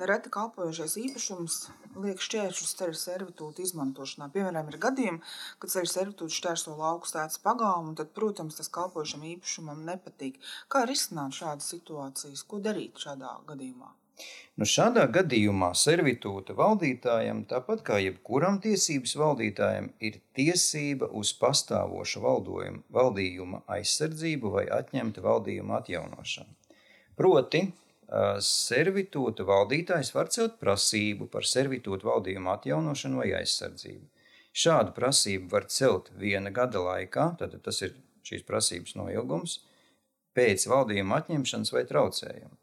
nereti 0.00 0.32
kalpojošais 0.34 0.96
īpašums 1.04 1.58
liek 2.02 2.22
šķēršļus 2.26 2.74
ceļu 2.80 2.98
servitūtu 2.98 3.62
izmantošanā. 3.62 4.28
Piemēram, 4.34 4.72
ir 4.72 4.80
gadījumi, 4.82 5.22
kad 5.62 5.74
ceļu 5.76 5.92
servitūts 5.94 6.40
šķērso 6.40 6.74
lauku 6.80 7.10
stāsts 7.10 7.42
pagalmu, 7.44 7.92
un 7.92 7.98
tad, 8.02 8.10
protams, 8.18 8.58
tas 8.58 8.72
kalpojošam 8.74 9.26
īpašumam 9.34 9.84
nepatīk. 9.86 10.40
Kā 10.66 10.82
risināt 10.90 11.38
šādas 11.38 11.70
situācijas? 11.76 12.42
Ko 12.50 12.58
darīt 12.64 12.98
šādā 13.06 13.36
gadījumā? 13.46 13.94
Nu, 14.54 14.66
šādā 14.70 15.08
gadījumā 15.10 15.72
servitūta 15.74 16.54
valdītājam, 16.54 17.40
tāpat 17.50 17.80
kā 17.88 17.96
jebkuram 17.98 18.60
tiesības 18.62 19.16
valdītājam, 19.18 19.88
ir 19.98 20.20
tiesība 20.38 21.08
uz 21.20 21.32
pastāvošu 21.40 22.22
valdījuma 22.22 23.64
aizsardzību 23.78 24.52
vai 24.54 24.68
atņemta 24.78 25.24
valdījuma 25.24 25.80
atjaunošanu. 25.80 26.54
Proti, 27.18 27.64
servitūta 28.46 29.46
valdītājs 29.50 30.14
var 30.14 30.30
celt 30.30 30.58
prasību 30.62 31.26
par 31.34 31.50
servitūta 31.50 32.06
valdījuma 32.12 32.54
atjaunošanu 32.60 33.24
vai 33.24 33.30
aizsardzību. 33.40 34.06
Šādu 34.54 34.94
prasību 34.94 35.50
var 35.50 35.66
celt 35.66 36.12
viena 36.14 36.54
gada 36.54 36.78
laikā, 36.78 37.32
tad 37.40 37.58
tas 37.64 37.82
ir 37.82 37.96
šīs 38.22 38.46
prasības 38.46 38.94
noilgums, 38.94 39.64
pēc 40.34 40.68
valdījuma 40.70 41.24
atņemšanas 41.24 41.74
vai 41.74 41.82
traucējuma. 41.90 42.54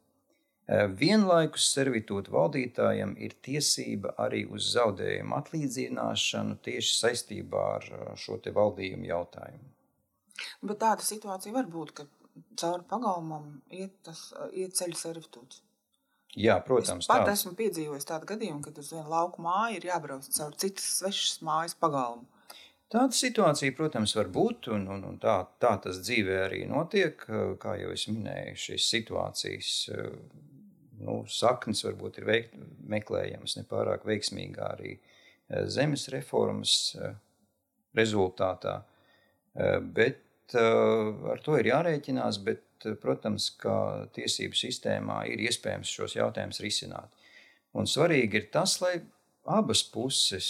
Eh, 0.71 0.85
vienlaikus 0.95 1.65
servitūta 1.73 2.31
valdītājam 2.31 3.11
ir 3.19 3.33
tiesība 3.43 4.13
arī 4.23 4.45
uz 4.47 4.69
zaudējumu 4.71 5.35
atlīdzināšanu 5.35 6.59
tieši 6.63 6.93
saistībā 6.95 7.63
ar 7.73 7.87
eh, 7.97 8.11
šo 8.15 8.37
valdījumu 8.55 9.09
jautājumu. 9.09 9.67
Bet 10.69 10.79
tāda 10.79 11.03
situācija 11.03 11.53
var 11.57 11.67
būt, 11.73 11.91
ka 11.97 12.05
cauri 12.61 12.87
pagalmam 12.87 13.49
iet, 13.67 13.97
tas, 14.05 14.29
iet 14.55 14.77
ceļu 14.79 14.95
servitūts. 14.95 15.59
Jā, 16.39 16.55
protams. 16.63 17.03
Es 17.03 17.11
pat 17.11 17.25
tāds. 17.25 17.41
esmu 17.41 17.57
piedzīvojis 17.59 18.07
tādu 18.07 18.29
gadījumu, 18.29 18.61
kad 18.63 18.77
uz 18.79 18.93
vienu 18.93 19.11
lauku 19.11 19.43
māju 19.43 19.81
ir 19.81 19.89
jābrauc 19.89 20.29
caur 20.31 20.55
citas 20.55 20.87
svešas 21.01 21.41
mājas 21.43 21.75
pagalmu. 21.75 22.23
Tāda 22.91 23.15
situācija, 23.15 23.75
protams, 23.75 24.15
var 24.15 24.31
būt, 24.31 24.71
un, 24.71 24.87
un, 24.91 25.03
un 25.07 25.19
tā, 25.19 25.35
tā 25.63 25.75
tas 25.83 25.99
dzīvē 26.03 26.39
arī 26.45 26.63
notiek. 26.71 27.27
Kā 27.59 27.75
jau 27.79 27.91
es 27.91 28.07
minēju, 28.11 28.55
šīs 28.69 28.87
situācijas 28.95 29.75
nu, 31.01 31.21
saknes 31.29 31.83
varbūt 31.85 32.21
ir 32.21 32.27
veikt, 32.29 32.57
meklējamas 32.91 33.57
nepārāk 33.59 34.05
veiksmīgā 34.07 34.71
arī 34.75 34.95
e, 34.95 35.63
zemes 35.71 36.07
reformas 36.13 36.75
e, 36.95 37.13
rezultātā. 37.97 38.81
E, 39.53 39.71
bet 39.81 40.27
ar 40.51 41.39
to 41.45 41.55
ir 41.55 41.69
jārēķinās, 41.69 42.41
bet, 42.43 42.65
protams, 42.99 43.45
ka 43.61 43.73
tiesību 44.11 44.57
sistēmā 44.57 45.21
ir 45.31 45.39
iespējams 45.45 45.93
šos 45.95 46.17
jautājumus 46.17 46.59
risināt. 46.59 47.13
Un 47.77 47.87
svarīgi 47.87 48.35
ir 48.35 48.49
tas, 48.51 48.73
lai 48.83 48.97
abas 49.47 49.85
puses 49.93 50.49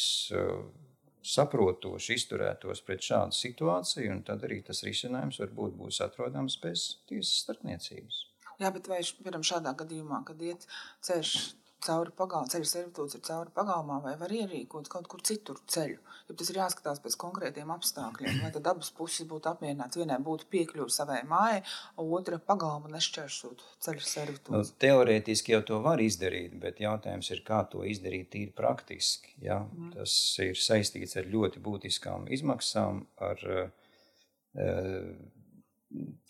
saprotoši 1.22 2.18
izturētos 2.18 2.82
pret 2.88 3.06
šādu 3.06 3.38
situāciju, 3.38 4.10
un 4.16 4.26
tad 4.26 4.42
arī 4.48 4.64
tas 4.66 4.82
risinājums 4.88 5.38
varbūt 5.44 5.78
būs 5.78 6.02
atrodams 6.08 6.58
bez 6.64 6.88
tiesas 7.06 7.44
starpniecības. 7.44 8.24
Jā, 8.62 8.70
bet 8.74 8.92
vai 8.92 9.02
piemēram 9.02 9.48
šādā 9.48 9.74
gadījumā, 9.80 10.22
kad 10.28 10.42
iet 10.46 10.68
ceļš 11.08 11.36
cauri 11.82 12.14
pagalmam, 12.18 12.50
ceļu 12.52 12.68
servitūts 12.70 13.18
ir 13.18 13.24
cauri 13.26 13.52
pagalmā, 13.56 13.98
vai 14.04 14.14
var 14.20 14.32
ierīkot 14.36 14.90
kaut 14.92 15.08
kur 15.10 15.24
citur 15.26 15.60
ceļu. 15.72 15.98
Jo 16.30 16.36
tas 16.38 16.52
ir 16.52 16.60
jāskatās 16.62 17.02
pēc 17.04 17.18
konkrētiem 17.24 17.72
apstākļiem, 17.74 18.42
lai 18.44 18.52
tad 18.54 18.70
abas 18.72 18.92
puses 18.96 19.26
būtu 19.30 19.50
apmierināts. 19.52 19.98
Vienai 20.00 20.20
būtu 20.24 20.48
piekļuve 20.54 20.94
savai 20.94 21.22
mājai, 21.28 21.64
otra 22.02 22.38
pagalma 22.52 22.92
nešķērsot 22.94 23.66
ceļu 23.88 24.06
servitūtu. 24.12 24.56
Nu, 24.56 24.62
teorētiski 24.86 25.56
jau 25.56 25.64
to 25.72 25.82
var 25.84 26.04
izdarīt, 26.04 26.56
bet 26.62 26.82
jautājums 26.84 27.34
ir, 27.34 27.44
kā 27.48 27.64
to 27.72 27.84
izdarīt 27.88 28.30
tīri 28.36 28.54
praktiski. 28.56 29.36
Ja? 29.42 29.64
Mm. 29.66 29.94
Tas 29.98 30.16
ir 30.46 30.62
saistīts 30.62 31.18
ar 31.20 31.30
ļoti 31.34 31.64
būtiskām 31.66 32.30
izmaksām, 32.38 33.06
ar 33.32 33.46
uh, 33.50 33.70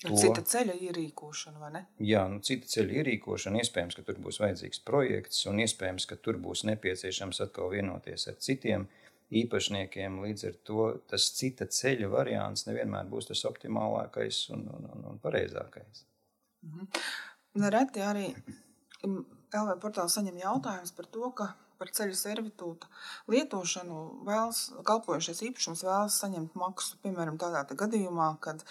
To, 0.01 0.15
cita 0.17 0.41
ceļa 0.41 0.73
ierīkošana, 0.87 1.59
vai 1.61 1.69
ne? 1.75 1.81
Jā, 2.01 2.23
nu, 2.31 2.39
cita 2.45 2.69
ceļa 2.71 2.95
ierīkošana. 3.01 3.61
Iespējams, 3.61 3.97
ka 3.99 4.05
tur 4.07 4.17
būs 4.23 4.39
vajadzīgs 4.41 4.81
projekts, 4.87 5.43
un 5.51 5.61
iespējams, 5.61 6.07
ka 6.09 6.17
tur 6.17 6.39
būs 6.41 6.63
nepieciešams 6.69 7.43
atkal 7.45 7.69
vienoties 7.73 8.25
ar 8.31 8.39
citiem 8.41 8.87
īpašniekiem. 9.41 10.17
Līdz 10.25 10.47
ar 10.49 10.57
to 10.67 10.87
tas 11.11 11.29
cita 11.37 11.67
ceļa 11.69 12.09
variants 12.11 12.65
nevienmēr 12.67 13.09
būs 13.11 13.29
tas 13.29 13.45
optimālākais 13.49 14.47
un, 14.55 14.65
un, 14.73 14.89
un, 14.95 15.05
un 15.13 15.21
pareizākais. 15.21 16.05
Mhm. 16.65 16.89
Nereti 17.61 18.01
arī 18.05 18.29
LV 19.05 19.77
portāls 19.83 20.15
saņem 20.15 20.39
jautājumus 20.39 20.93
par 20.95 21.07
to, 21.11 21.29
ka 21.37 21.51
par 21.81 21.89
ceļu 21.97 22.15
servitūta 22.17 22.89
lietošanu 23.33 24.01
vēlas, 24.27 24.67
kalpojušais 24.87 25.41
īpašums 25.49 25.81
vēlas 25.87 26.19
saņemt 26.21 26.57
maksu. 26.59 26.99
Piemēram, 27.01 27.39
tādā 27.41 27.63
gadījumā, 27.77 28.35
kad 28.43 28.61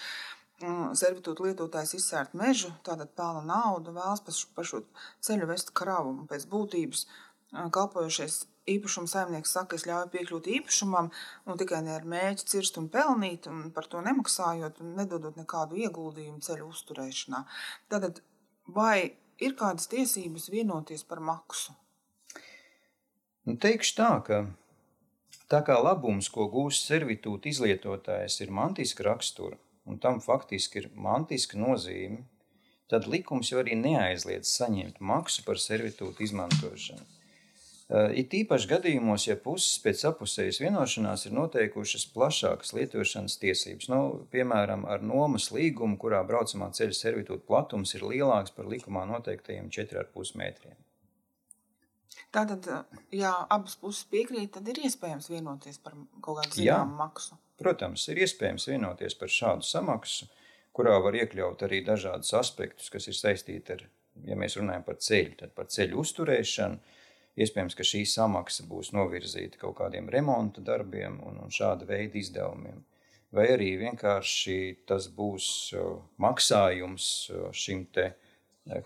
servitūta 0.60 1.46
lietotājs 1.46 1.96
izsērt 1.96 2.36
mežu, 2.36 2.70
tātad 2.86 3.12
pelna 3.16 3.42
naudu, 3.46 3.94
vēlas 3.96 4.44
par 4.54 4.68
šo 4.68 4.82
ceļu 5.24 5.48
vest 5.50 5.72
kravu. 5.76 6.14
Pēc 6.30 6.46
būtības 6.50 7.06
kalpojošais 7.74 8.42
īpašuma 8.70 9.10
saimnieks 9.10 9.54
saka, 9.56 9.78
es 9.78 9.86
ļauju 9.88 10.10
piekļūt 10.12 10.48
īpašumam, 10.56 11.10
un 11.46 11.60
tikai 11.60 11.80
ar 11.94 12.06
mēģi 12.06 12.46
cirst 12.52 12.78
un 12.80 12.90
pelnīt, 12.92 13.48
un 13.50 13.70
par 13.74 13.88
to 13.90 14.02
nemaksājot, 14.04 14.82
un 14.84 14.94
nedodot 15.00 15.38
nekādu 15.40 15.80
ieguldījumu 15.80 16.42
ceļu 16.44 16.68
uzturēšanā. 16.70 17.44
Tātad, 17.90 18.22
vai 18.68 19.16
ir 19.40 19.56
kādas 19.58 19.88
tiesības 19.90 20.50
vienoties 20.52 21.06
par 21.08 21.22
maksu? 21.24 21.74
Nu, 23.48 23.56
teikšu 23.56 23.96
tā, 23.96 24.12
ka 24.26 24.44
tā 25.50 25.62
kā 25.66 25.80
labums, 25.80 26.28
ko 26.30 26.46
gūst 26.52 26.86
servitūta 26.86 27.50
izlietotājs, 27.50 28.38
ir 28.44 28.52
mantiska 28.54 29.08
rakstura, 29.08 29.56
un 29.90 29.98
tam 30.02 30.20
faktiski 30.24 30.84
ir 30.84 30.90
mantiska 30.94 31.58
nozīme, 31.58 32.24
tad 32.90 33.06
likums 33.10 33.52
jau 33.52 33.60
arī 33.62 33.76
neaizliedz 33.78 34.50
saņemt 34.58 35.00
maksu 35.12 35.46
par 35.46 35.60
servitūtu 35.62 36.26
izmantošanu. 36.26 37.06
Eh, 37.90 38.12
it 38.22 38.34
īpaši 38.38 38.68
gadījumos, 38.70 39.24
ja 39.26 39.34
puses 39.34 39.80
pēc 39.82 40.04
apusējas 40.12 40.60
vienošanās 40.62 41.24
ir 41.26 41.34
noteikušas 41.34 42.04
plašākas 42.14 42.70
lietošanas 42.76 43.34
tiesības, 43.42 43.88
nu, 43.90 43.98
piemēram, 44.30 44.84
ar 44.86 45.02
nomas 45.02 45.48
līgumu, 45.50 45.98
kurā 45.98 46.20
braucamā 46.28 46.70
ceļa 46.76 46.94
servitūta 46.94 47.42
platums 47.48 47.96
ir 47.98 48.06
lielāks 48.06 48.54
par 48.54 48.70
likumā 48.70 49.02
noteiktajiem 49.10 49.72
4,5 49.74 50.38
metriem. 50.38 50.78
Tātad, 52.30 52.68
ja 53.10 53.32
abas 53.50 53.74
puses 53.80 54.06
piekrīt, 54.06 54.52
tad 54.54 54.70
ir 54.70 54.78
iespējams 54.86 55.26
vienoties 55.32 55.82
par 55.82 55.98
kaut 56.22 56.44
kādu 56.44 56.60
zināmu 56.60 56.94
maksu. 57.00 57.34
Protams, 57.60 58.06
ir 58.08 58.22
iespējams 58.24 58.68
vienoties 58.70 59.16
par 59.20 59.28
šādu 59.32 59.66
samaksu, 59.68 60.30
kurā 60.76 60.94
var 61.04 61.16
iekļaut 61.18 61.60
arī 61.66 61.82
dažādus 61.84 62.32
aspektus, 62.38 62.88
kas 62.92 63.08
ir 63.10 63.16
saistīti 63.18 63.74
ar, 63.74 63.82
ja 64.24 64.38
mēs 64.38 64.56
runājam 64.56 64.86
par 64.86 64.96
ceļu, 65.04 65.36
tad 65.42 65.52
par 65.56 65.68
ceļu 65.72 66.00
uzturēšanu. 66.00 66.96
Iespējams, 67.40 67.76
ka 67.78 67.84
šī 67.86 68.00
samaksa 68.10 68.64
būs 68.68 68.90
novirzīta 68.92 69.60
kaut 69.60 69.76
kādiem 69.78 70.08
remonta 70.12 70.64
darbiem 70.64 71.20
un, 71.24 71.36
un 71.44 71.52
šāda 71.54 71.86
veida 71.88 72.18
izdevumiem. 72.18 72.80
Vai 73.36 73.46
arī 73.52 73.68
vienkārši 73.78 74.56
tas 74.90 75.06
būs 75.14 75.46
maksājums 76.20 77.06
šim 77.54 77.84
te 77.94 78.08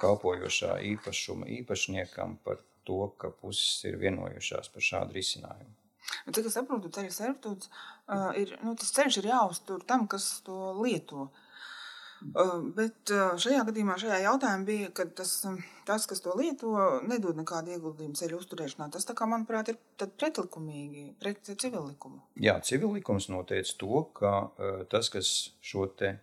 kalpojošā 0.02 0.76
īpašuma 0.92 1.48
īpašniekam 1.60 2.36
par 2.44 2.60
to, 2.84 3.00
ka 3.18 3.32
puses 3.40 3.80
ir 3.88 3.96
vienojušās 4.02 4.70
par 4.74 4.84
šādu 4.90 5.16
risinājumu. 5.16 5.83
Nu, 6.26 6.34
cik 6.36 6.50
es 6.50 6.56
saprotu, 6.58 6.92
ceļa 6.92 7.12
servitūts 7.14 7.70
uh, 7.70 8.30
ir, 8.40 8.56
nu, 8.64 8.76
tas 8.80 8.92
ceļš 8.96 9.22
ir 9.22 9.30
jāuztur 9.32 9.84
tam, 9.88 10.08
kas 10.10 10.28
to 10.46 10.74
lieto. 10.80 11.30
Bet 12.24 13.10
šajā 13.10 13.66
gadījumā, 13.68 13.98
šajā 14.00 14.22
jautājumā 14.22 14.64
bija, 14.64 14.90
ka 14.96 15.04
tas, 15.18 15.32
tas, 15.84 16.06
kas 16.08 16.22
to 16.24 16.32
lieto, 16.38 16.70
nedod 17.04 17.36
nekādu 17.36 17.74
ieguldījumu 17.74 18.16
ceļu 18.16 18.38
uzturēšanā. 18.40 18.86
Tas, 18.94 19.04
kā, 19.04 19.28
manuprāt, 19.28 19.74
ir 19.74 20.08
pretlikumīgi, 20.22 21.10
pret 21.20 21.50
civil 21.50 21.90
likumu. 21.90 22.22
Jā, 22.40 22.56
civil 22.64 22.94
likums 22.96 23.28
noteica 23.28 23.76
to, 23.82 24.04
ka 24.16 24.32
tas, 24.92 25.12
kas 25.12 25.34
šo 25.60 25.84
te 26.00 26.14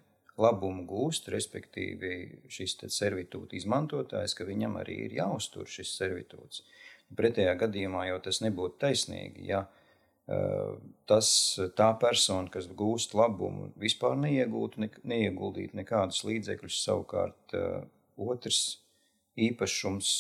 labumu 0.42 0.88
gūst, 0.90 1.30
respektīvi 1.34 2.14
šis 2.50 2.80
servitūta 2.96 3.58
izmantotājs, 3.60 4.36
ka 4.38 4.48
viņam 4.48 4.80
arī 4.82 5.04
ir 5.06 5.18
jāuztur 5.20 5.70
šis 5.70 5.94
servitūts. 6.00 6.64
Pretējā 7.18 7.56
gadījumā 7.60 8.08
jau 8.10 8.20
tas 8.24 8.42
nebūtu 8.44 8.80
taisnīgi. 8.82 9.48
Ja 9.52 9.66
tas, 11.10 11.32
tā 11.76 11.90
persona, 12.00 12.48
kas 12.54 12.70
gūst 12.78 13.16
labumu, 13.18 13.72
vispār 13.80 14.16
neiegūtu, 14.22 14.84
ne, 14.84 14.92
neieguldītu 15.14 15.76
nekādus 15.76 16.22
līdzekļus, 16.28 16.78
savukārt 16.86 17.56
otrs 18.22 18.62
īpašums 19.42 20.14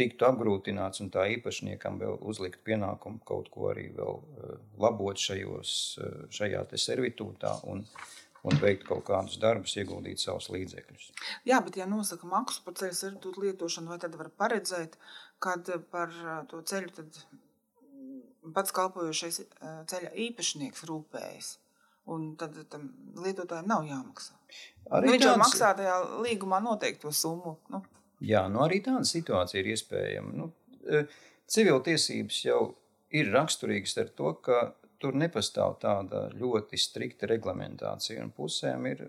tiktu 0.00 0.26
apgrūtināts 0.28 1.02
un 1.04 1.10
tā 1.12 1.26
īpašniekam 1.36 1.98
vēl 2.00 2.18
uzlikt 2.30 2.62
pienākumu 2.66 3.20
kaut 3.28 3.50
ko 3.52 3.70
arī 3.72 3.90
vēl 3.96 4.20
labot 4.80 5.20
šajos, 5.20 5.72
šajā 6.32 6.64
te 6.70 6.80
servitūtā 6.80 7.56
un, 7.72 7.82
un 8.46 8.60
veikt 8.62 8.86
kaut 8.88 9.04
kādus 9.10 9.36
darbus, 9.42 9.76
ieguldīt 9.80 10.22
savus 10.22 10.48
līdzekļus. 10.54 11.10
Jā, 11.48 11.60
bet 11.64 11.76
ja 11.80 11.88
nosaka 11.90 12.28
maksu 12.30 12.64
par 12.64 12.78
ceļu 12.80 12.96
servitūtu 12.96 13.44
lietošanu, 13.44 13.92
vai 13.92 14.00
tad 14.02 14.16
var 14.20 14.32
paredzēt, 14.40 14.96
kad 15.42 15.68
par 15.92 16.12
to 16.50 16.60
ceļu 16.66 16.92
tad 16.96 17.22
pats 18.56 18.74
kalpojošais 18.76 19.42
ceļa 19.92 20.12
īpašnieks 20.28 20.86
rūpējas? 20.88 21.54
Un 22.10 22.32
tad 22.40 22.56
tam 22.72 22.88
lietotājiem 23.20 23.68
nav 23.70 23.84
jāmaksā. 23.86 24.34
Arī 24.90 25.06
nu, 25.06 25.12
viņš 25.14 25.24
jau 25.24 25.34
tāds... 25.34 25.42
maksā 25.44 25.72
tajā 25.78 25.96
līgumā 26.24 26.58
noteikto 26.64 27.12
summu. 27.14 27.58
Nu. 27.70 27.82
Jā, 28.24 28.46
nu 28.50 28.64
arī 28.64 28.80
tāda 28.84 29.06
situācija 29.06 29.60
ir 29.62 29.72
iespējama. 29.76 30.32
Nu, 30.36 30.48
Civiltiesības 31.50 32.40
jau 32.46 32.60
ir 33.14 33.30
raksturīgas 33.34 33.96
ar 34.00 34.10
to, 34.16 34.32
ka 34.42 34.60
tur 35.02 35.16
nepastāv 35.18 35.78
tāda 35.82 36.26
ļoti 36.36 36.78
strikta 36.78 37.28
reglamentācija, 37.30 38.22
un 38.24 38.32
pusēm 38.36 38.86
ir 38.90 39.02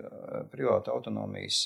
privāta 0.54 0.94
autonomijas. 0.96 1.64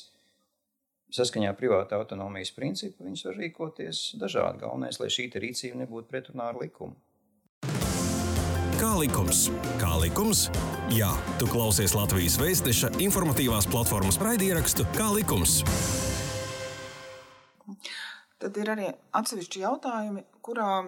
Saskaņā 1.15 1.53
ar 1.53 1.55
privāta 1.55 1.95
autonomijas 1.95 2.51
principu 2.51 3.05
viņas 3.05 3.27
var 3.29 3.37
rīkoties 3.39 3.99
dažādi. 4.19 4.65
Galvenais, 4.65 4.99
lai 4.99 5.07
šī 5.13 5.29
rīcība 5.31 5.85
nebūtu 5.85 6.09
pretrunā 6.11 6.49
ar 6.51 6.59
likumu. 6.59 6.97
Kā 8.75 8.89
likums? 8.99 9.45
Kā 9.79 9.93
likums? 10.01 10.49
Jā, 10.91 11.13
tu 11.39 11.47
klausies 11.47 11.95
Latvijas 11.95 12.35
Vēstneša 12.41 12.91
informatīvās 13.05 13.69
platformas 13.71 14.19
raidierakstu 14.19 14.83
Kā 14.97 15.07
likums? 15.15 15.61
Tad 18.43 18.59
ir 18.59 18.73
arī 18.75 18.89
atsevišķi 19.15 19.63
jautājumi, 19.63 20.25
kurā 20.43 20.83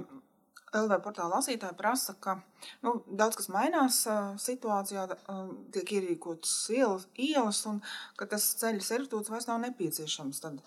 LV 0.75 0.97
portāla 1.03 1.37
lasītāji 1.37 1.77
prasa, 1.79 2.15
ka 2.19 2.37
nu, 2.83 2.97
daudz 3.07 3.37
kas 3.39 3.47
mainās 3.53 4.01
situācijā, 4.43 5.05
tiek 5.75 5.93
ierīkotas 5.99 6.55
ielas, 6.75 7.07
ielas 7.15 7.61
un 7.69 7.79
ka 8.19 8.27
tas 8.33 8.49
ceļu 8.59 8.83
servitūts 8.83 9.31
vairs 9.31 9.47
nav 9.47 9.61
nepieciešams. 9.63 10.41
Tad, 10.43 10.59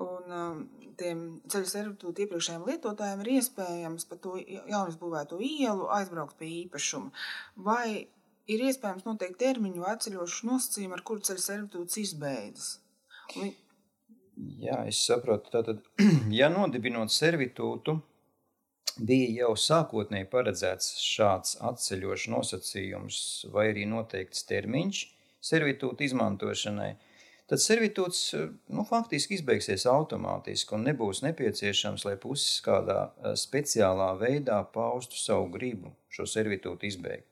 un 0.00 0.64
tiem 1.00 1.24
ceļu 1.52 1.68
servitūtu 1.68 2.24
iepriekšējiem 2.24 2.64
lietotājiem 2.70 3.24
ir 3.24 3.32
iespējams 3.36 4.08
pa 4.08 4.18
to 4.24 4.38
jaunizbūvēto 4.40 5.40
ielu 5.44 5.88
aizbraukt 5.98 6.38
pie 6.40 6.48
īpašuma. 6.62 7.12
Vai 7.68 7.86
ir 8.50 8.64
iespējams 8.68 9.04
noteikt 9.08 9.40
termiņu 9.42 9.84
vai 9.84 9.96
atceļošu 9.96 10.48
nosacījumu, 10.48 10.96
ar 10.96 11.04
kuru 11.06 11.26
ceļu 11.28 11.44
servitūts 11.44 12.00
izbeidzas? 12.06 12.72
Un... 13.36 13.52
Jā, 14.62 14.80
es 14.88 15.02
saprotu. 15.04 15.52
Tātad, 15.52 15.84
ja 16.40 16.48
nodibinot 16.52 17.12
servitūtu, 17.12 17.98
bija 19.00 19.44
jau 19.44 19.54
sākotnēji 19.56 20.28
paredzēts 20.32 20.92
šāds 21.00 21.56
atceļošs 21.64 22.28
nosacījums 22.32 23.18
vai 23.54 23.70
arī 23.72 23.86
noteikts 23.88 24.44
termiņš 24.50 25.02
servitūta 25.42 26.04
izmantošanai, 26.06 26.92
tad 27.50 27.62
servitūts 27.62 28.20
nu, 28.72 28.84
faktiski 28.88 29.36
izbeigsies 29.38 29.86
automātiski 29.90 30.76
un 30.76 30.86
nebūs 30.88 31.22
nepieciešams, 31.26 32.06
lai 32.06 32.16
puses 32.20 32.62
kādā 32.64 33.00
eh, 33.08 33.34
speciālā 33.38 34.12
veidā 34.20 34.62
paustu 34.74 35.18
savu 35.18 35.50
gribu 35.56 35.92
šo 36.12 36.28
servitūtu 36.28 36.88
izbeigt. 36.88 37.28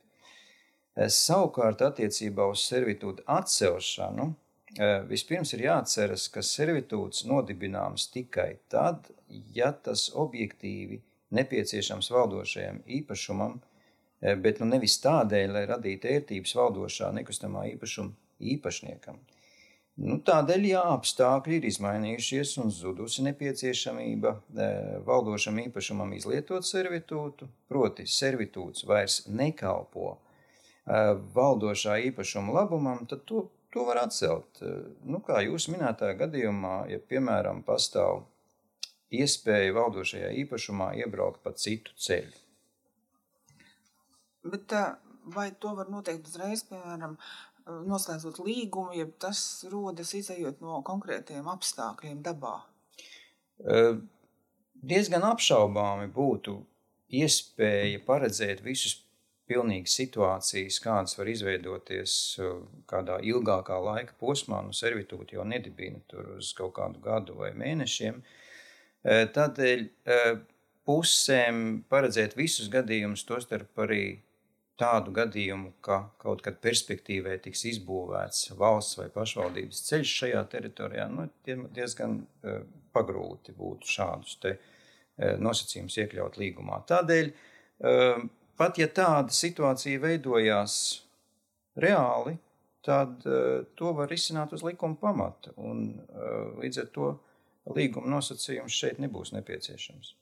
Eh, 0.97 1.09
savukārt 1.13 1.85
attiecībā 1.87 2.49
uz 2.51 2.65
servitūta 2.67 3.27
atcelšanu 3.39 4.27
eh, 4.31 4.97
vispirms 5.13 5.55
ir 5.55 5.69
jāatceras, 5.69 6.27
ka 6.33 6.43
servitūts 6.43 7.27
nodibināms 7.31 8.11
tikai 8.11 8.57
tad, 8.73 9.13
ja 9.55 9.71
tas 9.73 10.09
objektīvi 10.19 11.01
nepieciešams 11.31 12.11
valdošajam 12.11 12.81
īpašumam, 12.87 13.59
eh, 14.21 14.37
bet 14.37 14.61
nu 14.61 14.67
nevis 14.67 14.99
tādēļ, 15.03 15.53
lai 15.53 15.67
radītu 15.71 16.11
ērtības 16.15 16.55
valdošā 16.57 17.13
nekustamā 17.21 17.67
īpašuma 17.75 18.13
īpašniekam. 18.41 19.19
Nu, 20.01 20.17
tādēļ, 20.25 20.65
ja 20.71 20.83
apstākļi 20.95 21.59
ir 21.59 21.67
izmainījušies 21.69 22.55
un 22.63 22.71
zudusi 22.73 23.25
nepieciešamība 23.27 24.33
eh, 24.33 24.99
valdošam 25.07 25.59
īpašumam 25.67 26.15
izlietot 26.17 26.65
servitūtu, 26.65 27.49
proti, 27.69 28.07
servitūts 28.09 28.87
vairs 28.89 29.27
nekalpo 29.29 30.15
eh, 30.17 31.15
valdošā 31.35 31.99
īpašuma 32.11 32.55
labumam, 32.63 33.05
tad 33.11 33.27
to, 33.29 33.49
to 33.75 33.85
var 33.85 34.07
atcelt. 34.07 34.63
Nu, 35.05 35.21
kā 35.27 35.45
jūs 35.45 35.69
minētajā 35.69 36.17
gadījumā, 36.25 36.77
ja 36.91 36.99
piemēram 36.99 37.63
pastāv 37.67 38.25
iespēja 39.11 39.75
valdošajā 39.75 40.31
īpašumā 40.45 40.93
iebraukt 41.03 41.43
pa 41.45 41.53
citu 41.59 41.95
ceļu. 41.99 42.39
Bet, 44.51 44.73
vai 45.35 45.51
to 45.61 45.75
var 45.77 45.91
noteikt 45.93 46.31
uzreiz, 46.31 46.63
piemēram, 46.69 47.19
noslēdzot 47.91 48.41
līgumu, 48.43 48.95
ja 48.97 49.07
tas 49.21 49.67
rodas 49.71 50.15
izējot 50.17 50.63
no 50.65 50.81
konkrētiem 50.87 51.49
apstākļiem 51.51 52.23
dabā? 52.25 52.57
Diezgan 54.81 55.27
apšaubāmi 55.29 56.09
būtu 56.15 56.57
iespēja 57.21 58.01
paredzēt 58.07 58.63
visus 58.65 59.03
pilnīgi 59.51 59.91
situācijas, 59.91 60.79
kādas 60.81 61.17
var 61.19 61.29
izveidoties 61.29 62.15
kādā 62.89 63.19
ilgākā 63.27 63.77
laika 63.83 64.15
posmā, 64.23 64.63
nu 64.65 64.73
servitūti 64.73 65.37
jau 65.37 65.45
nedibina 65.45 66.01
tur 66.09 66.37
uz 66.39 66.55
kaut 66.57 66.77
kādu 66.79 67.03
gadu 67.03 67.35
vai 67.43 67.51
mēnešiem, 67.59 68.23
uh, 68.23 68.50
Tādēļ 69.05 69.85
pusēm 70.89 71.61
paredzēt 71.89 72.35
visus 72.37 72.69
gadījumus, 72.73 73.25
tostarp 73.29 73.79
arī 73.85 74.05
tādu 74.81 75.13
gadījumu, 75.13 75.75
ka 75.85 76.03
kaut 76.21 76.41
kad 76.45 76.57
perspektīvē 76.65 77.37
tiks 77.45 77.67
izbūvēts 77.69 78.51
valsts 78.59 78.97
vai 78.99 79.11
pašvaldības 79.13 79.83
ceļš 79.89 80.13
šajā 80.23 80.43
teritorijā, 80.55 81.07
nu, 81.13 81.29
diezgan 81.77 82.23
pagrūti 82.97 83.55
būtu 83.57 83.89
šādus 83.93 84.39
nosacījumus 85.21 85.99
iekļaut 86.01 86.39
līgumā. 86.41 86.81
Tādēļ, 86.89 87.33
pat 88.57 88.81
ja 88.81 88.89
tāda 88.89 89.37
situācija 89.37 90.01
veidojās 90.01 90.75
reāli, 91.81 92.39
tad 92.81 93.21
to 93.77 93.93
var 93.97 94.09
risināt 94.09 94.57
uz 94.57 94.65
likuma 94.65 94.97
pamata. 95.01 95.53
Un, 95.61 95.91
līdz 96.61 96.87
ar 96.87 96.89
to 96.95 97.11
līguma 97.69 98.17
nosacījums 98.17 98.77
šeit 98.77 99.01
nebūs 99.03 99.35
nepieciešams. 99.37 100.15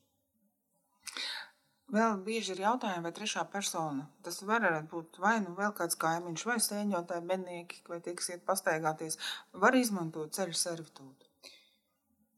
Vēl 1.88 2.18
bieži 2.20 2.52
ir 2.52 2.66
jautājumi, 2.66 3.06
vai 3.06 3.14
trešā 3.16 3.46
persona. 3.48 4.10
Tas 4.24 4.42
var 4.44 4.66
būt 4.90 5.16
vai 5.24 5.38
nu 5.40 5.54
vēl 5.56 5.72
kāds 5.76 5.96
kaimiņš, 5.96 6.44
vai 6.44 6.58
sēņotāji, 6.60 7.24
bednieki, 7.30 7.80
vai 7.88 8.02
tie, 8.04 8.12
kas 8.18 8.28
iet 8.34 8.44
pastaigāties, 8.48 9.16
var 9.56 9.76
izmantot 9.78 10.36
ceļu 10.36 10.58
servitūtu. 10.58 11.28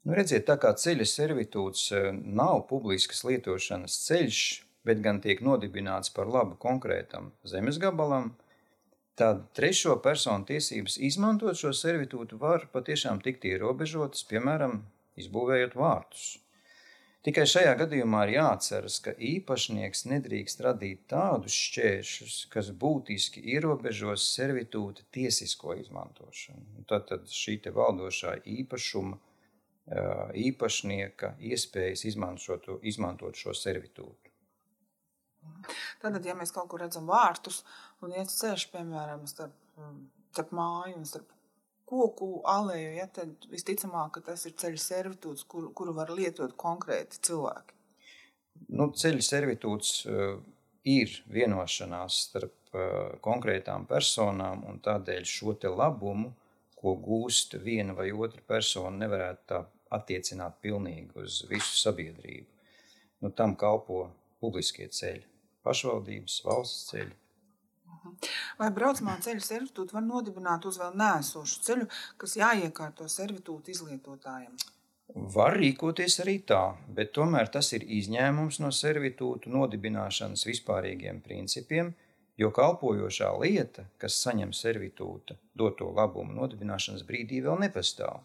Nu, 0.06 0.14
redziet, 0.16 0.46
tā 0.48 0.54
kā 0.60 0.70
ceļa 0.78 1.04
servitūts 1.08 1.82
eh, 1.98 2.06
nav 2.14 2.62
publiskas 2.70 3.24
lietošanas 3.26 3.98
ceļš, 4.06 4.44
bet 4.86 5.02
gan 5.04 5.18
tiek 5.20 5.42
nodibināts 5.44 6.14
par 6.14 6.30
labu 6.30 6.54
konkrētam 6.62 7.32
zemes 7.50 7.82
gabalam, 7.82 8.30
tad 9.20 9.46
trešo 9.56 9.98
personu 10.04 10.46
tiesības 10.48 10.96
izmantot 11.10 11.58
šo 11.60 11.74
servitūtu 11.76 12.38
var 12.40 12.66
patiešām 12.74 13.20
tikt 13.24 13.44
ierobežotas, 13.50 14.24
piemēram, 14.30 14.80
izbūvējot 15.20 15.76
vārtus. 15.76 16.30
Tikai 17.20 17.44
šajā 17.44 17.74
gadījumā 17.82 18.22
ir 18.24 18.30
jāatceras, 18.38 18.94
ka 19.04 19.12
īpašnieks 19.12 20.06
nedrīkst 20.08 20.62
radīt 20.64 21.02
tādus 21.12 21.52
šķēršļus, 21.66 22.36
kas 22.54 22.70
būtiski 22.80 23.42
ierobežos 23.54 24.24
servitūta 24.38 25.04
tiesisko 25.12 25.76
izmantošanu. 25.82 26.86
Tad, 26.88 27.10
tad 27.10 27.28
šī 27.28 27.58
valdošā 27.76 28.38
īpašuma 28.56 29.20
īpašnieka 29.90 31.34
iespējas 31.50 32.04
izmantot, 32.06 32.66
izmantot 32.86 33.36
šo 33.36 33.54
servitūtu. 33.56 34.30
Tad, 36.00 36.18
ja 36.24 36.34
mēs 36.36 36.52
kaut 36.52 36.68
kur 36.70 36.82
redzam 36.84 37.08
vārtus 37.08 37.62
un 38.06 38.14
iet 38.16 38.32
ceļš, 38.32 38.68
piemēram, 38.72 39.26
starp, 39.30 39.56
starp 40.32 40.54
māju 40.56 40.96
un 41.00 41.06
starp 41.08 41.34
koku 41.90 42.28
alēju, 42.46 42.92
ja, 43.00 43.08
tad 43.10 43.48
visticamāk, 43.50 44.12
ka 44.14 44.24
tas 44.30 44.46
ir 44.46 44.54
ceļu 44.62 44.80
servitūts, 44.80 45.46
kuru, 45.50 45.72
kuru 45.76 45.94
var 45.96 46.12
lietot 46.14 46.54
konkrēti 46.60 47.18
cilvēki. 47.26 47.76
Nu, 48.76 48.90
ceļu 48.94 49.24
servitūts 49.24 49.94
uh, 50.06 50.36
ir 50.86 51.16
vienošanās 51.32 52.20
starp 52.28 52.76
uh, 52.76 53.16
konkrētām 53.24 53.88
personām, 53.90 54.62
un 54.70 54.78
tādēļ 54.84 55.26
šo 55.26 55.56
labumu, 55.74 56.30
ko 56.80 56.94
gūst 56.96 57.58
viena 57.60 57.92
vai 57.96 58.08
otra 58.12 58.40
persona, 58.46 58.94
nevarētu 59.02 59.42
tā 59.50 59.64
attiecināt 59.92 60.60
pilnīgi 60.62 61.10
uz 61.18 61.42
visu 61.50 61.76
sabiedrību. 61.82 62.46
Nu, 63.20 63.32
tam 63.36 63.56
kalpo 63.58 64.06
publiskie 64.40 64.86
ceļi, 64.88 65.26
pašvaldības, 65.66 66.38
valsts 66.46 66.86
ceļi. 66.92 67.19
Vai 68.58 68.68
braucamā 68.76 69.16
ceļa 69.24 69.44
servitūtu 69.44 69.96
var 69.96 70.04
nodibināt 70.06 70.66
uz 70.68 70.78
vēl 70.80 70.96
nēsošu 71.00 71.64
ceļu, 71.66 71.88
kas 72.20 72.36
jāiekārto 72.40 73.08
servitūtu 73.08 73.74
izlietotājiem? 73.74 74.54
Var 75.34 75.56
rīkoties 75.58 76.20
arī 76.22 76.36
tā, 76.46 76.76
bet 76.96 77.10
tomēr 77.16 77.50
tas 77.50 77.72
ir 77.74 77.82
izņēmums 77.98 78.60
no 78.62 78.70
servitūtu 78.70 79.50
nodibināšanas 79.50 80.46
vispārīgiem 80.46 81.18
principiem, 81.24 81.90
jo 82.38 82.52
kalpojošā 82.54 83.30
lieta, 83.42 83.88
kas 83.98 84.20
saņem 84.22 84.54
servitūta 84.54 85.36
doto 85.58 85.90
labumu 85.96 86.36
nodibināšanas 86.38 87.02
brīdī, 87.08 87.42
vēl 87.42 87.58
nepastāv. 87.66 88.22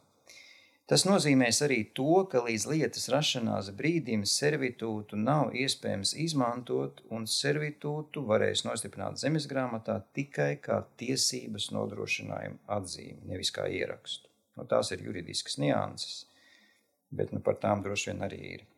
Tas 0.85 1.01
nozīmēs 1.07 1.63
arī 1.65 1.79
to, 1.97 2.19
ka 2.29 2.43
līdz 2.45 2.67
lietas 2.69 3.07
rašanās 3.09 3.71
brīdim 3.77 4.21
servitūtu 4.29 5.17
nav 5.17 5.55
iespējams 5.57 6.11
izmantot, 6.21 7.01
un 7.09 7.25
servitūtu 7.25 8.21
varēs 8.29 8.61
nostiprināt 8.67 9.17
zemes 9.17 9.47
grāmatā 9.49 9.97
tikai 10.13 10.51
kā 10.61 10.83
tiesības 11.01 11.71
nodrošinājumu 11.73 12.61
atzīmi, 12.77 13.25
nevis 13.31 13.49
kā 13.55 13.65
ierakstu. 13.65 14.29
Nu, 14.55 14.67
tās 14.69 14.93
ir 14.93 15.01
juridiskas 15.07 15.57
nianses, 15.57 16.21
bet 17.09 17.33
nu, 17.33 17.41
par 17.41 17.57
tām 17.65 17.81
droši 17.81 18.11
vien 18.11 18.23
arī 18.29 18.41
ir 18.53 18.69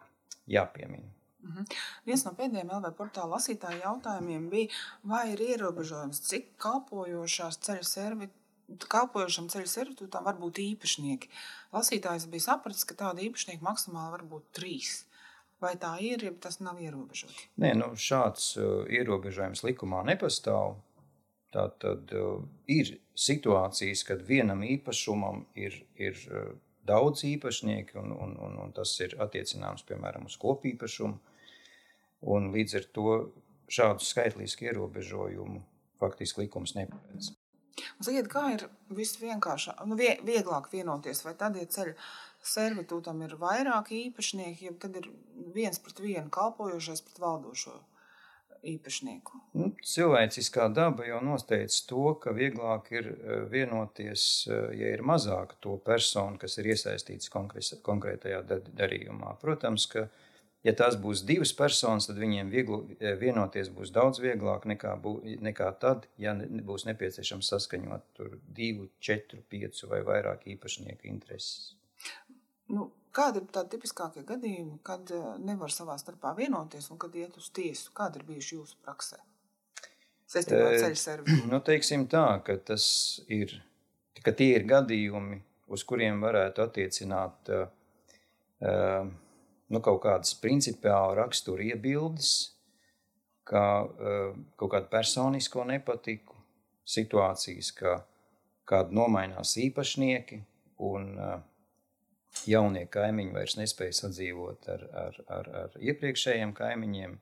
jāpiemina. 0.47 1.11
Mm 1.43 1.51
-hmm. 1.51 1.77
Viens 2.05 2.25
no 2.25 2.31
pēdējiem 2.31 2.71
LV 2.79 2.95
portāla 2.95 3.35
lasītāju 3.35 3.83
jautājumiem 3.83 4.49
bija, 4.49 4.67
vai 5.03 5.33
ir 5.33 5.41
ierobežojums, 5.41 6.23
cik 6.29 6.55
kalpojošās 6.57 7.59
ceļu 7.67 7.83
servitūtu 7.83 8.46
kalpojošam 8.91 9.47
ceļu 9.51 9.69
servitūtam 9.71 10.25
var 10.27 10.37
būt 10.39 10.59
īpašnieki. 10.63 11.29
Lasītājs 11.75 12.27
bija 12.31 12.49
sapratis, 12.49 12.85
ka 12.87 12.97
tāda 12.99 13.23
īpašnieka 13.25 13.63
maksimāli 13.63 14.15
var 14.17 14.25
būt 14.27 14.49
trīs. 14.57 15.03
Vai 15.63 15.73
tā 15.81 15.95
ir, 16.05 16.21
ja 16.27 16.33
tas 16.37 16.59
nav 16.61 16.77
ierobežots? 16.83 17.47
Nē, 17.57 17.71
nu, 17.79 17.89
šāds 17.97 18.51
uh, 18.61 18.83
ierobežojums 18.93 19.63
likumā 19.65 20.03
nepastāv. 20.05 20.75
Tā 21.55 21.63
tad 21.81 22.11
uh, 22.13 22.43
ir 22.69 22.97
situācijas, 23.17 24.03
kad 24.05 24.21
vienam 24.27 24.61
īpašumam 24.67 25.45
ir, 25.57 25.79
ir 25.97 26.19
uh, 26.29 26.51
daudz 26.85 27.23
īpašnieku, 27.25 27.97
un, 28.03 28.13
un, 28.13 28.35
un, 28.43 28.59
un 28.67 28.75
tas 28.75 28.93
ir 29.01 29.17
attiecināms 29.23 29.87
piemēram 29.87 30.27
uz 30.29 30.37
kopīpašumu. 30.41 31.17
Un 32.27 32.51
līdz 32.53 32.77
ar 32.77 32.87
to 32.93 33.17
šādu 33.71 34.05
skaitlisku 34.05 34.69
ierobežojumu 34.69 35.63
faktiski 36.01 36.45
likums 36.45 36.75
neparedz. 36.77 37.33
Sakiet, 38.01 38.29
kā 38.31 38.43
ir 38.55 38.67
visvienkāršāk, 38.93 39.83
nu, 39.89 39.97
vie, 39.99 40.15
vieglāk 40.25 40.71
vienoties, 40.73 41.23
vai 41.25 41.35
tad, 41.37 41.57
ja 41.59 41.67
ceļu 41.69 41.93
servitūtam 42.47 43.21
ir 43.25 43.35
vairāk 43.41 43.91
īpašnieki, 43.95 44.69
ja 44.69 44.73
tad 44.79 44.97
ir 45.01 45.09
viens 45.55 45.79
pret 45.83 45.99
vienu 46.01 46.31
kalpojošais 46.33 47.03
pret 47.05 47.21
valdošo 47.21 47.75
īpašnieku? 48.67 49.41
Nu, 49.59 49.69
cilvēciskā 49.85 50.67
daba 50.73 51.05
jau 51.07 51.19
noteica 51.23 51.81
to, 51.89 52.05
ka 52.21 52.33
vieglāk 52.35 52.89
ir 52.95 53.09
e, 53.11 53.39
vienoties, 53.51 54.23
e, 54.47 54.61
ja 54.79 54.93
ir 54.95 55.03
mazāk 55.05 55.57
to 55.63 55.77
personu, 55.83 56.39
kas 56.41 56.57
ir 56.57 56.71
iesaistīts 56.73 57.31
konkrētajā 57.33 58.41
darījumā. 58.49 59.35
Protams, 59.41 59.87
ka 59.91 60.07
Ja 60.67 60.73
tās 60.75 60.97
būs 60.99 61.21
divas 61.23 61.53
personas, 61.55 62.09
tad 62.09 62.17
viņiem 62.19 62.49
vieglu, 62.51 62.81
eh, 62.99 63.15
vienoties 63.19 63.69
būs 63.71 63.93
daudz 63.95 64.19
vieglāk 64.19 64.65
nekā, 64.67 64.97
bū, 64.99 65.13
nekā 65.47 65.69
tad, 65.79 66.07
ja 66.19 66.33
būs 66.35 66.83
nepieciešams 66.89 67.51
saskaņot 67.53 68.21
divu, 68.57 68.89
četru, 68.99 69.39
piecu 69.47 69.87
vai 69.87 70.01
vairāk 70.03 70.43
īpašnieku 70.55 71.07
intereses. 71.07 71.75
Nu, 72.67 72.89
kādi 73.15 73.39
ir 73.41 73.47
tādi 73.53 73.77
tipiskākie 73.77 74.25
gadījumi, 74.27 74.81
kad 74.83 75.07
eh, 75.15 75.29
nevar 75.39 75.71
savā 75.71 75.95
starpā 76.01 76.33
vienoties 76.35 76.91
un 76.91 76.99
kad 76.99 77.15
iet 77.15 77.37
uz 77.39 77.47
tiesu? 77.55 77.93
Kādi 77.95 78.19
ir 78.19 78.27
bijuši 78.27 78.59
jūsu 78.59 78.81
praksē? 78.83 79.21
Saistībā 80.27 80.65
ar 80.73 80.81
ceļu 80.81 80.99
servisu. 80.99 81.45
Nu, 81.47 81.61
teiksim 81.63 82.03
tā, 82.11 82.25
ka 82.43 82.57
tas 82.59 82.89
ir, 83.31 83.53
ka 84.19 84.35
tie 84.35 84.49
ir 84.57 84.67
gadījumi, 84.67 85.39
uz 85.71 85.87
kuriem 85.87 86.19
varētu 86.23 86.65
attiecināt 86.65 87.51
uh, 87.55 87.69
uh, 88.67 89.07
nu, 89.73 89.81
kaut 89.83 90.01
kādas 90.05 90.35
principiāla 90.41 91.17
rakstura 91.21 91.65
iebildes, 91.71 92.31
kā 93.47 93.65
uh, 93.83 94.31
kaut 94.59 94.73
kādu 94.73 94.89
personisko 94.91 95.65
nepatiku, 95.67 96.35
situācijas, 96.87 97.73
ka 97.75 97.99
kāda 98.67 98.95
nomainās 98.95 99.55
īpašnieki 99.59 100.41
un 100.87 101.13
uh, 101.15 101.37
jaunie 102.47 102.85
kaimiņi 102.91 103.35
vairs 103.35 103.55
nespēja 103.59 104.01
sadzīvot 104.03 104.67
ar, 104.71 104.83
ar, 105.05 105.21
ar, 105.39 105.49
ar 105.63 105.79
iepriekšējiem 105.79 106.53
kaimiņiem. 106.55 107.15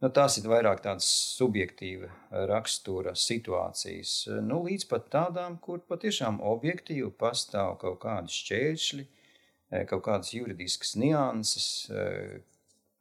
Nu, 0.00 0.08
tās 0.16 0.38
ir 0.40 0.46
vairāk 0.48 0.80
tādas 0.80 1.08
subjektīva 1.36 2.08
rakstura 2.48 3.12
situācijas, 3.12 4.14
nu, 4.46 4.62
līdz 4.64 4.86
pat 4.88 5.10
tādām, 5.12 5.58
kur 5.60 5.82
patiešām 5.84 6.38
objektīvi 6.40 7.10
pastāv 7.20 7.74
kaut 7.82 7.98
kādi 8.04 8.32
šķēršļi, 8.32 9.04
uh, 9.04 9.19
Eh, 9.19 9.19
kaut 9.70 10.02
kādas 10.06 10.32
juridiskas 10.34 10.96
nianses, 10.98 11.66
eh, 11.94 12.40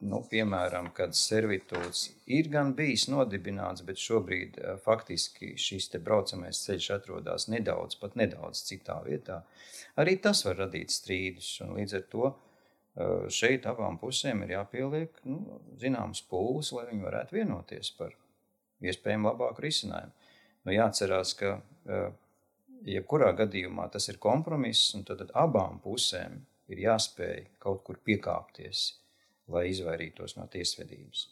nu, 0.06 0.22
piemēram, 0.32 0.92
kad 0.96 1.16
servitūts 1.18 2.06
ir 2.32 2.50
gan 2.54 2.76
bijis 2.78 3.08
nodibināts, 3.10 3.84
bet 3.86 4.02
šobrīd 4.02 4.60
eh, 4.60 4.76
faktiski 4.84 5.56
šis 5.58 5.90
braucamais 6.06 6.62
ceļš 6.68 6.92
atrodas 7.00 7.48
nedaudz, 7.50 7.98
pat 8.02 8.16
nedaudz 8.20 8.62
citā 8.70 9.00
vietā. 9.06 9.42
Arī 10.00 10.20
tas 10.22 10.46
var 10.46 10.62
radīt 10.66 10.94
strīdus, 10.94 11.58
līdz 11.66 11.98
ar 11.98 12.06
to 12.14 12.36
šeit 13.32 13.64
abām 13.70 13.96
pusēm 14.02 14.42
ir 14.44 14.58
jāpieliek 14.58 15.22
nu, 15.30 15.60
zināms 15.80 16.20
pūles, 16.28 16.74
lai 16.76 16.88
viņi 16.90 17.06
varētu 17.06 17.38
vienoties 17.38 17.94
par 17.96 18.12
iespējami 18.84 19.30
labāku 19.30 19.64
risinājumu. 19.64 20.12
Nu, 20.66 20.74
jāatcerās, 20.74 21.32
ka 21.40 21.54
jebkurā 22.90 23.32
gadījumā 23.40 23.88
tas 23.94 24.10
ir 24.12 24.20
kompromiss, 24.20 24.92
un 24.98 25.06
tad 25.08 25.24
abām 25.32 25.80
pusēm 25.84 26.42
ir 26.70 26.84
jāspēj 26.86 27.44
kaut 27.62 27.84
kur 27.88 28.00
piekāpties, 28.06 28.86
lai 29.50 29.68
izvairītos 29.72 30.38
no 30.38 30.46
tiesvedības. 30.52 31.28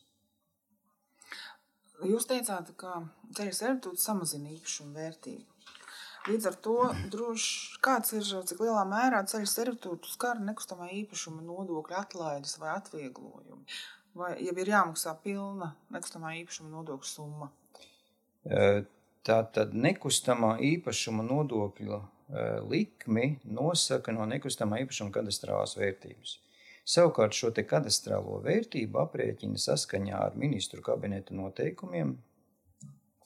Jūs 2.06 2.28
teicāt, 2.30 2.70
ka 2.78 3.00
ceļu 3.38 3.54
servitūts 3.58 4.04
samazina 4.06 4.52
īpašumu 4.54 4.94
vērtību. 4.98 5.46
Līdz 6.28 6.48
ar 6.50 6.58
to 6.62 6.76
droši 7.14 7.80
kāds 7.84 8.12
ir, 8.18 8.26
cik 8.50 8.60
lielā 8.62 8.84
mērā 8.90 9.22
ceļu 9.32 9.48
servitūtu 9.50 10.12
skar 10.12 10.42
nekustamā 10.44 10.90
īpašuma 11.00 11.46
nodokļa 11.46 12.02
atlaides 12.04 12.58
vai 12.60 12.74
atvieglojumi, 12.74 13.64
vai 14.18 14.34
jau 14.44 14.54
ir 14.60 14.74
jāmaksā 14.74 15.16
pilna 15.24 15.72
nekustamā 15.96 16.36
īpašuma 16.42 16.74
nodokļa 16.74 17.10
summa? 17.10 17.50
Tā 19.28 19.40
tad 19.56 19.74
nekustamā 19.76 20.58
īpašuma 20.68 21.26
nodokļa 21.26 22.02
likmi 22.70 23.38
nosaka 23.46 24.12
no 24.12 24.26
nekustamā 24.28 24.82
īpašuma 24.84 25.14
kadastrālās 25.16 25.78
vērtības. 25.80 26.38
Savukārt 26.88 27.36
šo 27.36 27.52
kadastrālo 27.68 28.40
vērtību 28.44 29.00
aprēķina 29.02 29.60
saskaņā 29.60 30.20
ar 30.30 30.36
ministru 30.40 30.82
kabineta 30.84 31.36
noteikumiem, 31.36 32.14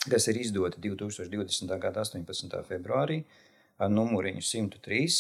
kas 0.09 0.27
ir 0.31 0.39
izdoti 0.41 0.81
2020. 0.81 1.77
gada 1.81 2.01
18. 2.01 2.61
februārī 2.69 3.21
ar 3.77 3.89
numuriņu 3.89 4.41
103 4.41 5.19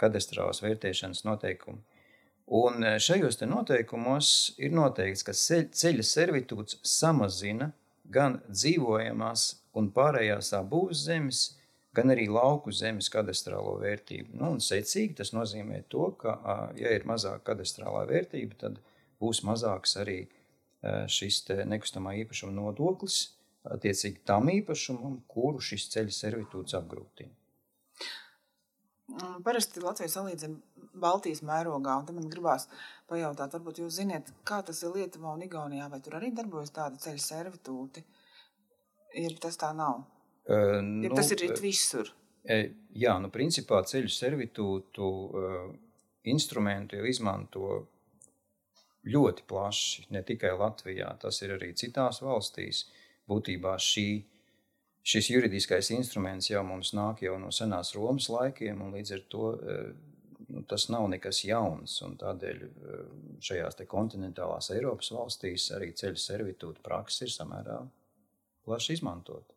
kadastrālās 0.00 0.62
vērtēšanas 0.62 1.22
noteikumu. 1.26 1.82
Un 2.46 2.84
eh, 2.84 2.98
šajos 3.02 3.40
noteikumos 3.42 4.54
ir 4.62 4.74
noteikts, 4.74 5.24
ka 5.26 5.34
ceļa 5.34 6.04
servitūts 6.06 6.78
samazina 6.86 7.72
gan 8.06 8.40
dzīvojamās 8.46 9.48
un 9.74 9.90
pārējās 9.90 10.52
būvniecības 10.70 11.06
zemes, 11.08 11.40
gan 11.96 12.12
arī 12.12 12.26
lauku 12.30 12.72
zemes 12.74 13.08
kadastrālo 13.12 13.76
vērtību. 13.82 14.36
Nu, 14.36 14.52
un 14.56 14.60
secīgi 14.64 15.16
tas 15.22 15.32
nozīmē 15.36 15.82
to, 15.92 16.10
ka, 16.20 16.36
ja 16.78 16.92
ir 16.94 17.06
mazāka 17.08 17.52
kadastrālā 17.52 18.04
vērtība, 18.10 18.58
tad 18.66 18.82
būs 19.22 19.42
mazāks 19.48 19.96
arī 20.02 20.20
šis 21.10 21.42
nekustamā 21.66 22.14
īpašuma 22.22 22.54
nodoklis 22.54 23.24
attiecīgi 23.74 24.22
tam 24.26 24.50
īpašumam, 24.52 25.20
kuru 25.30 25.62
šis 25.62 25.88
ceļa 25.94 26.14
servitūts 26.14 26.76
apgrūtina. 26.78 27.32
Mm, 29.06 29.40
parasti 29.46 29.82
Latvijas 29.82 30.16
salīdzina 30.18 30.90
Baltijas 30.96 31.42
mērogā, 31.46 31.98
un 32.00 32.16
man 32.16 32.28
gribās 32.32 32.66
pajautāt, 33.10 33.54
varbūt 33.54 33.82
jūs 33.82 33.98
zināt, 34.00 34.32
kā 34.48 34.62
tas 34.66 34.82
ir 34.82 34.94
Lietuvā 34.96 35.34
un 35.36 35.44
Igaunijā, 35.46 35.88
vai 35.92 36.00
tur 36.02 36.16
arī 36.18 36.32
darbojas 36.34 36.72
tāda 36.74 36.98
ceļa 37.02 37.22
servitūti, 37.22 38.02
ja 39.20 39.32
tas 39.42 39.60
tā 39.60 39.70
nav? 39.76 40.06
Nu, 40.46 41.02
ja 41.02 41.10
tas 41.16 41.32
ir 41.34 41.42
visur. 41.62 42.12
Jā, 42.46 43.16
nu, 43.18 43.30
principā 43.34 43.80
ceļu 43.82 44.10
servitūtu 44.12 45.08
instrumentu 46.30 47.00
jau 47.00 47.08
izmanto 47.10 47.70
ļoti 49.06 49.46
plaši, 49.46 50.06
ne 50.14 50.22
tikai 50.26 50.52
Latvijā, 50.58 51.12
tas 51.22 51.38
ir 51.42 51.56
arī 51.56 51.72
citās 51.78 52.22
valstīs. 52.22 52.86
Būtībā 53.26 53.74
šī, 53.82 54.06
šis 55.06 55.30
juridiskais 55.32 55.90
instruments 55.94 56.50
jau 56.50 56.62
mums 56.66 56.92
nāk 56.94 57.24
jau 57.26 57.34
no 57.42 57.50
senās 57.54 57.94
Romas 57.98 58.28
laikiem, 58.30 58.84
un 58.86 58.94
līdz 58.94 59.14
ar 59.16 59.24
to 59.32 59.48
nu, 60.46 60.62
tas 60.70 60.86
nav 60.94 61.08
nekas 61.10 61.42
jauns. 61.46 61.98
Tādēļ 62.22 62.62
šajās 63.42 63.82
kontinentālās 63.90 64.70
Eiropas 64.74 65.10
valstīs 65.14 65.72
arī 65.74 65.90
ceļu 65.98 66.22
servitūta 66.22 66.86
praksa 66.86 67.26
ir 67.26 67.34
samērā 67.34 67.80
plaši 68.66 68.98
izmantota. 68.98 69.55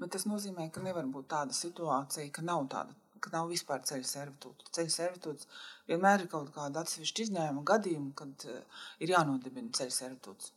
Bet 0.00 0.14
tas 0.16 0.26
nozīmē, 0.28 0.68
ka 0.74 0.82
nevar 0.84 1.08
būt 1.10 1.30
tāda 1.32 1.56
situācija, 1.56 2.32
ka 2.34 2.44
nav 2.46 2.68
tāda 2.72 2.94
ka 3.24 3.32
nav 3.32 3.48
vispār 3.48 3.80
ceļu 3.88 4.04
servitūta. 4.08 4.68
Ceļu 4.76 4.92
servitūts 4.92 5.48
vienmēr 5.88 6.24
ir 6.24 6.30
kaut 6.32 6.50
kāda 6.54 6.82
atsevišķa 6.84 7.24
izņēmuma 7.26 7.64
gadījuma, 7.70 8.12
kad 8.18 8.46
uh, 8.50 8.82
ir 9.00 9.14
jānodibina 9.14 9.72
ceļu 9.78 9.96
servitūts. 9.96 10.52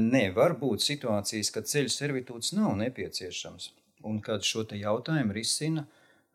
Nē, 0.00 0.28
var 0.36 0.54
būt 0.60 0.84
situācijas, 0.84 1.50
kad 1.52 1.68
ceļu 1.68 1.90
servitūts 1.90 2.52
nav 2.54 2.76
nepieciešams 2.78 3.72
un 4.08 4.20
kad 4.24 4.44
šo 4.46 4.62
jautājumu 4.70 5.34
risina 5.34 5.86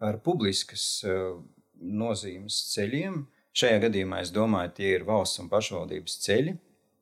ar 0.03 0.19
publiskas 0.25 0.85
uh, 1.07 1.39
nozīmes 1.79 2.59
ceļiem. 2.73 3.23
Šajā 3.59 3.83
gadījumā 3.87 4.21
es 4.23 4.33
domāju, 4.35 4.75
tie 4.77 4.93
ir 4.97 5.05
valsts 5.07 5.41
un 5.41 5.49
pašvaldības 5.51 6.19
ceļi. 6.25 6.57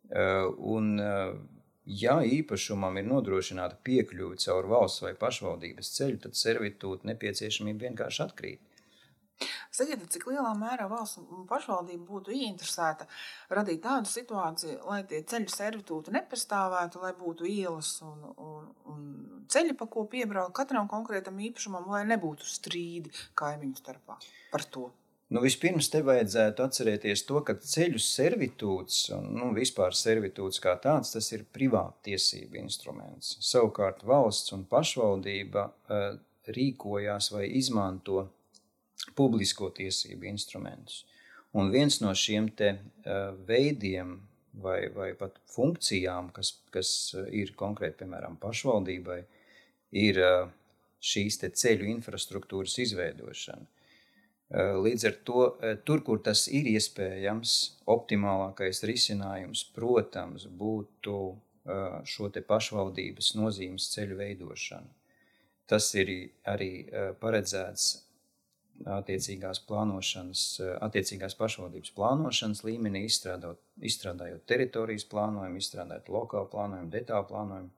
Un, 0.07 0.85
Ja 1.87 2.17
īpašumam 2.19 2.97
ir 2.99 3.05
nodrošināta 3.07 3.77
piekļuve 3.87 4.35
caur 4.43 4.65
valsts 4.67 5.05
vai 5.05 5.13
pašvaldības 5.15 5.91
ceļu, 5.95 6.17
tad 6.25 6.35
servitūta 6.35 7.07
nepieciešamība 7.07 7.87
vienkārši 7.87 8.23
atkrīt. 8.25 8.63
Sakiet, 9.71 10.01
cik 10.11 10.25
lielā 10.31 10.51
mērā 10.57 10.87
valsts 10.91 11.21
pašvaldība 11.47 12.03
būtu 12.09 12.33
ieinteresēta 12.33 13.05
radīt 13.53 13.83
tādu 13.85 14.09
situāciju, 14.09 14.79
lai 14.89 15.03
tie 15.07 15.21
ceļu 15.31 15.53
servitūti 15.53 16.13
nepastāvētu, 16.15 17.03
lai 17.05 17.13
būtu 17.15 17.47
ielas 17.47 17.93
un, 18.03 18.25
un, 18.35 18.69
un 18.91 19.03
ceļi, 19.53 19.77
pa 19.77 19.87
ko 19.93 20.07
piebraukt 20.11 20.57
katram 20.57 20.89
konkrētam 20.91 21.39
īpašumam, 21.49 21.87
lai 21.93 22.03
nebūtu 22.09 22.49
strīdi 22.49 23.13
kaimiņu 23.37 23.83
starpā 23.83 24.17
par 24.51 24.65
to. 24.73 24.89
Nu, 25.27 25.41
vispirms 25.43 25.89
te 25.91 25.99
vajadzētu 26.07 26.63
atcerēties 26.63 27.25
to, 27.27 27.41
ka 27.43 27.57
ceļu 27.59 27.99
servitūts 27.99 29.09
un 29.17 29.25
nu, 29.35 29.49
vispār 29.55 29.95
servitūts 29.97 30.61
kā 30.63 30.77
tāds, 30.79 31.11
tas 31.17 31.27
ir 31.35 31.43
privātiesība 31.55 32.61
instruments. 32.61 33.33
Savukārt 33.43 34.05
valsts 34.07 34.55
un 34.55 34.63
pašvaldība 34.71 35.65
uh, 35.67 36.07
rīkojās 36.47 37.33
vai 37.35 37.43
izmanto 37.59 38.23
publisko 39.19 39.67
tiesību 39.75 40.29
instrumentus. 40.31 41.03
Un 41.59 41.73
viens 41.75 41.99
no 41.99 42.15
šiem 42.15 42.47
te 42.55 42.77
uh, 42.77 43.35
veidiem 43.49 44.15
vai, 44.63 44.79
vai 44.95 45.11
pat 45.19 45.41
funkcijām, 45.51 46.31
kas, 46.31 46.55
kas 46.71 46.89
ir 47.35 47.51
konkrēti, 47.59 48.05
piemēram, 48.05 48.39
pašvaldībai, 48.39 49.25
ir 50.07 50.23
uh, 50.23 50.45
šīs 51.03 51.43
ceļu 51.43 51.91
infrastruktūras 51.97 52.79
izveidošana. 52.87 53.67
Eh, 54.47 54.77
līdz 54.79 55.05
ar 55.07 55.15
to, 55.27 55.41
eh, 55.59 55.75
tur, 55.83 56.01
kur 56.07 56.21
tas 56.23 56.45
ir 56.47 56.69
iespējams, 56.71 57.55
optimālākais 57.85 58.79
risinājums, 58.87 59.65
protams, 59.75 60.47
būtu 60.47 61.15
eh, 61.67 61.97
šo 62.07 62.29
pašvaldības 62.31 63.33
nozīmes 63.35 63.89
ceļu 63.91 64.15
veidošana. 64.15 64.87
Tas 65.67 65.93
ir 65.99 66.07
arī 66.47 66.87
paredzēts 67.19 68.05
attiecīgās 68.87 69.59
plānošanas, 69.67 70.61
attiecīgās 70.79 71.35
pašvaldības 71.35 71.91
plānošanas 71.91 72.63
līmenī, 72.63 73.03
izstrādāt, 73.03 73.59
izstrādājot 73.81 74.45
teritorijas 74.47 75.03
plānojumu, 75.11 75.59
izstrādājot 75.59 76.07
lokālu 76.07 76.47
plānojumu, 76.53 76.89
detālu 76.93 77.27
plānojumu. 77.27 77.69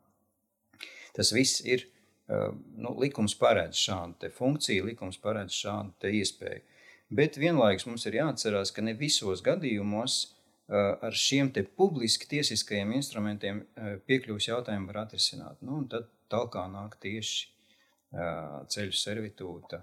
Tas 1.18 1.34
viss 1.34 1.66
ir 1.66 1.88
nu, 2.30 2.94
likums 3.02 3.36
paredz 3.40 3.80
šādu 3.82 4.30
funkciju, 4.36 4.86
likums 4.92 5.18
paredz 5.22 5.56
šādu 5.58 6.12
iespēju. 6.20 6.66
Bet 7.10 7.40
vienlaikus 7.42 7.88
mums 7.90 8.06
ir 8.06 8.20
jāatcerās, 8.20 8.72
ka 8.74 8.84
ne 8.86 8.94
visos 8.98 9.42
gadījumos 9.46 10.20
ar 10.70 11.16
šiem 11.18 11.50
publiski 11.78 12.28
tiesiskajiem 12.30 12.92
instrumentiem 13.00 13.64
piekļuvis 14.06 14.52
jautājumu 14.52 14.92
var 14.92 15.06
atrisināt. 15.08 15.64
Nu, 15.66 15.82
tad 15.90 16.12
talkā 16.30 16.68
nāk 16.70 17.00
tieši 17.02 17.48
ceļu 18.70 18.94
servitūta 18.94 19.82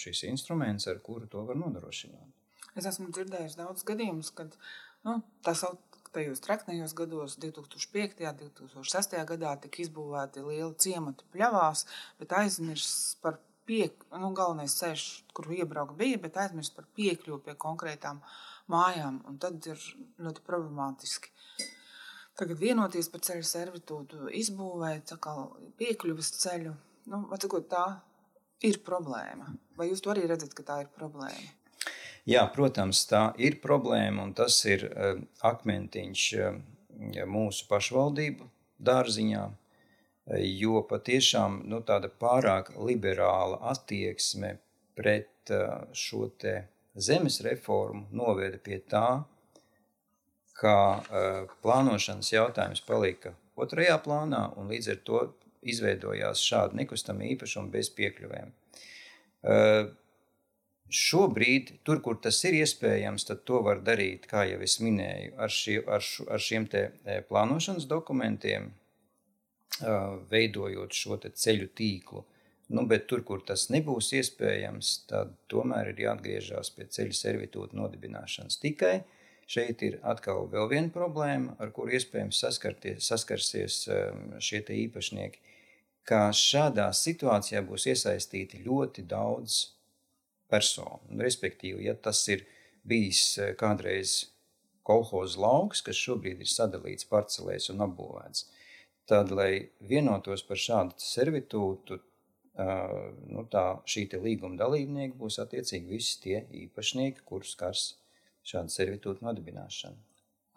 šis 0.00 0.24
instruments, 0.30 0.88
ar 0.88 1.02
kuru 1.04 1.28
to 1.28 1.44
var 1.44 1.60
nodrošināt. 1.60 2.32
Es 2.74 2.88
esmu 2.88 3.10
dzirdējis 3.12 3.58
daudz 3.60 3.84
gadījumus, 3.86 4.32
kad 4.34 4.56
nu, 5.06 5.20
tā 5.44 5.52
sauc, 5.58 5.93
tajos 6.14 6.42
traknējos 6.44 6.94
gados, 6.96 7.38
2005. 7.42 8.22
un 8.30 8.38
2006. 8.40 9.18
gadā, 9.30 9.56
tika 9.62 9.82
izbūvēti 9.84 10.44
lieli 10.46 10.72
ciemati 10.80 11.26
pļavās, 11.34 11.84
bet 12.20 12.34
aizmirsts 12.38 13.18
par 13.24 13.40
piekļuvi, 13.68 14.20
nu, 14.20 14.32
galvenais 14.36 14.76
ceļš, 14.80 15.04
kur 15.36 15.48
iebraukt 15.56 15.96
bija, 15.98 16.20
bet 16.20 16.36
aizmirst 16.40 16.74
par 16.76 16.88
piekļuvi 16.96 17.46
pie 17.46 17.54
konkrētām 17.60 18.20
mājām. 18.72 19.22
Un 19.28 19.38
tad 19.40 19.64
ir 19.70 19.80
ļoti 20.20 20.44
problemātiski. 20.46 21.32
Tagad 22.34 22.58
vienoties 22.58 23.08
par 23.12 23.22
ceļu 23.22 23.46
servitūtu, 23.46 24.28
izbūvēt 24.40 25.14
piekļuves 25.78 26.32
ceļu, 26.42 26.72
nu, 27.12 27.20
atsakot, 27.34 27.68
tā 27.70 27.84
ir 28.66 28.80
problēma. 28.86 29.52
Vai 29.78 29.90
jūs 29.90 30.02
to 30.02 30.10
arī 30.14 30.26
redzat, 30.30 30.56
ka 30.56 30.66
tā 30.66 30.80
ir 30.82 30.90
problēma? 30.96 31.63
Jā, 32.24 32.46
protams, 32.48 33.02
tā 33.04 33.34
ir 33.36 33.58
problēma, 33.60 34.22
un 34.24 34.32
tas 34.36 34.56
ir 34.64 34.86
uh, 34.88 35.18
akmentiņš 35.44 36.22
uh, 36.38 36.54
mūsu 37.28 37.66
pašvaldību 37.68 38.48
dārziņā, 38.80 39.42
uh, 39.44 39.64
jo 40.40 40.80
patiešām 40.88 41.60
nu, 41.68 41.82
tāda 41.84 42.08
pārāk 42.08 42.72
liberāla 42.80 43.60
attieksme 43.74 44.56
pret 44.96 45.50
šo 45.92 46.30
zemes 46.94 47.40
reformu 47.44 48.06
noveda 48.14 48.56
pie 48.62 48.78
tā, 48.88 49.24
ka 50.56 50.76
plānošanas 51.60 52.30
jautājums 52.32 52.80
palika 52.86 53.34
otrajā 53.58 53.98
plānā, 54.00 54.46
un 54.56 54.70
līdz 54.70 54.90
ar 54.94 55.00
to 55.04 55.20
izveidojās 55.66 56.40
šāda 56.46 56.78
nekustama 56.78 57.26
īpašuma 57.34 57.74
bez 57.74 57.90
piekļuvēm. 57.98 58.54
Šobrīd, 60.92 61.70
tur, 61.82 62.00
kur 62.04 62.18
tas 62.22 62.36
ir 62.44 62.58
iespējams, 62.60 63.24
to 63.48 63.60
var 63.64 63.80
darīt, 63.82 64.28
kā 64.30 64.44
jau 64.46 64.60
es 64.62 64.76
minēju, 64.84 65.32
ar, 65.40 65.50
šie, 65.50 65.78
ar, 65.88 66.04
š, 66.04 66.26
ar 66.30 66.42
šiem 66.42 66.68
e, 66.76 67.20
plānošanas 67.28 67.88
dokumentiem, 67.90 68.68
veidojot 70.30 70.94
šo 70.94 71.18
ceļu 71.24 71.68
tīklu. 71.74 72.24
Nu, 72.68 72.86
bet 72.88 73.06
tur, 73.10 73.24
kur 73.26 73.42
tas 73.44 73.66
nebūs 73.68 74.12
iespējams, 74.16 74.92
tad 75.10 75.34
tomēr 75.52 75.90
ir 75.92 76.06
jāatgriežas 76.06 76.70
pie 76.76 76.86
ceļu 76.86 77.16
servitūta 77.16 77.76
nodibināšanas. 77.76 78.56
Tikai 78.62 79.02
šeit 79.50 79.82
ir 79.84 79.98
atkal 80.02 80.46
vēl 80.48 80.70
viena 80.70 80.92
problēma, 80.94 81.56
ar 81.60 81.74
kuru 81.76 81.92
iespējams 81.98 82.40
saskarsies 83.04 83.82
šie 84.40 84.62
īpašnieki, 84.64 85.42
ka 86.08 86.30
šādā 86.32 86.88
situācijā 86.96 87.60
būs 87.66 87.88
iesaistīti 87.92 88.62
ļoti 88.64 89.04
daudz 89.08 89.73
personu. 90.50 91.00
Respektīvi, 91.20 91.86
ja 91.88 91.94
tas 91.94 92.22
ir 92.32 92.44
bijis 92.84 93.38
eh, 93.38 93.52
kādreiz 93.58 94.16
kolhoza 94.84 95.40
lauks, 95.40 95.82
kas 95.84 95.96
šobrīd 95.96 96.42
ir 96.44 96.50
sadalīts 96.50 97.08
parcelēs 97.08 97.70
un 97.72 97.84
apbūvēts, 97.86 98.48
tad, 99.08 99.32
lai 99.32 99.70
vienotos 99.80 100.44
par 100.48 100.60
šādu 100.60 101.00
servitūtu, 101.00 102.00
eh, 102.00 102.96
nu, 103.32 103.46
tā, 103.52 103.66
šī 103.88 104.08
līguma 104.16 104.60
dalībnieki 104.60 105.16
būs 105.20 105.40
attiecīgi 105.44 105.96
visi 105.96 106.18
tie 106.24 106.42
īpašnieki, 106.64 107.24
kurus 107.28 107.54
skars 107.56 107.86
šāda 108.44 108.72
servitūta 108.72 109.24
nodibināšana. 109.24 109.96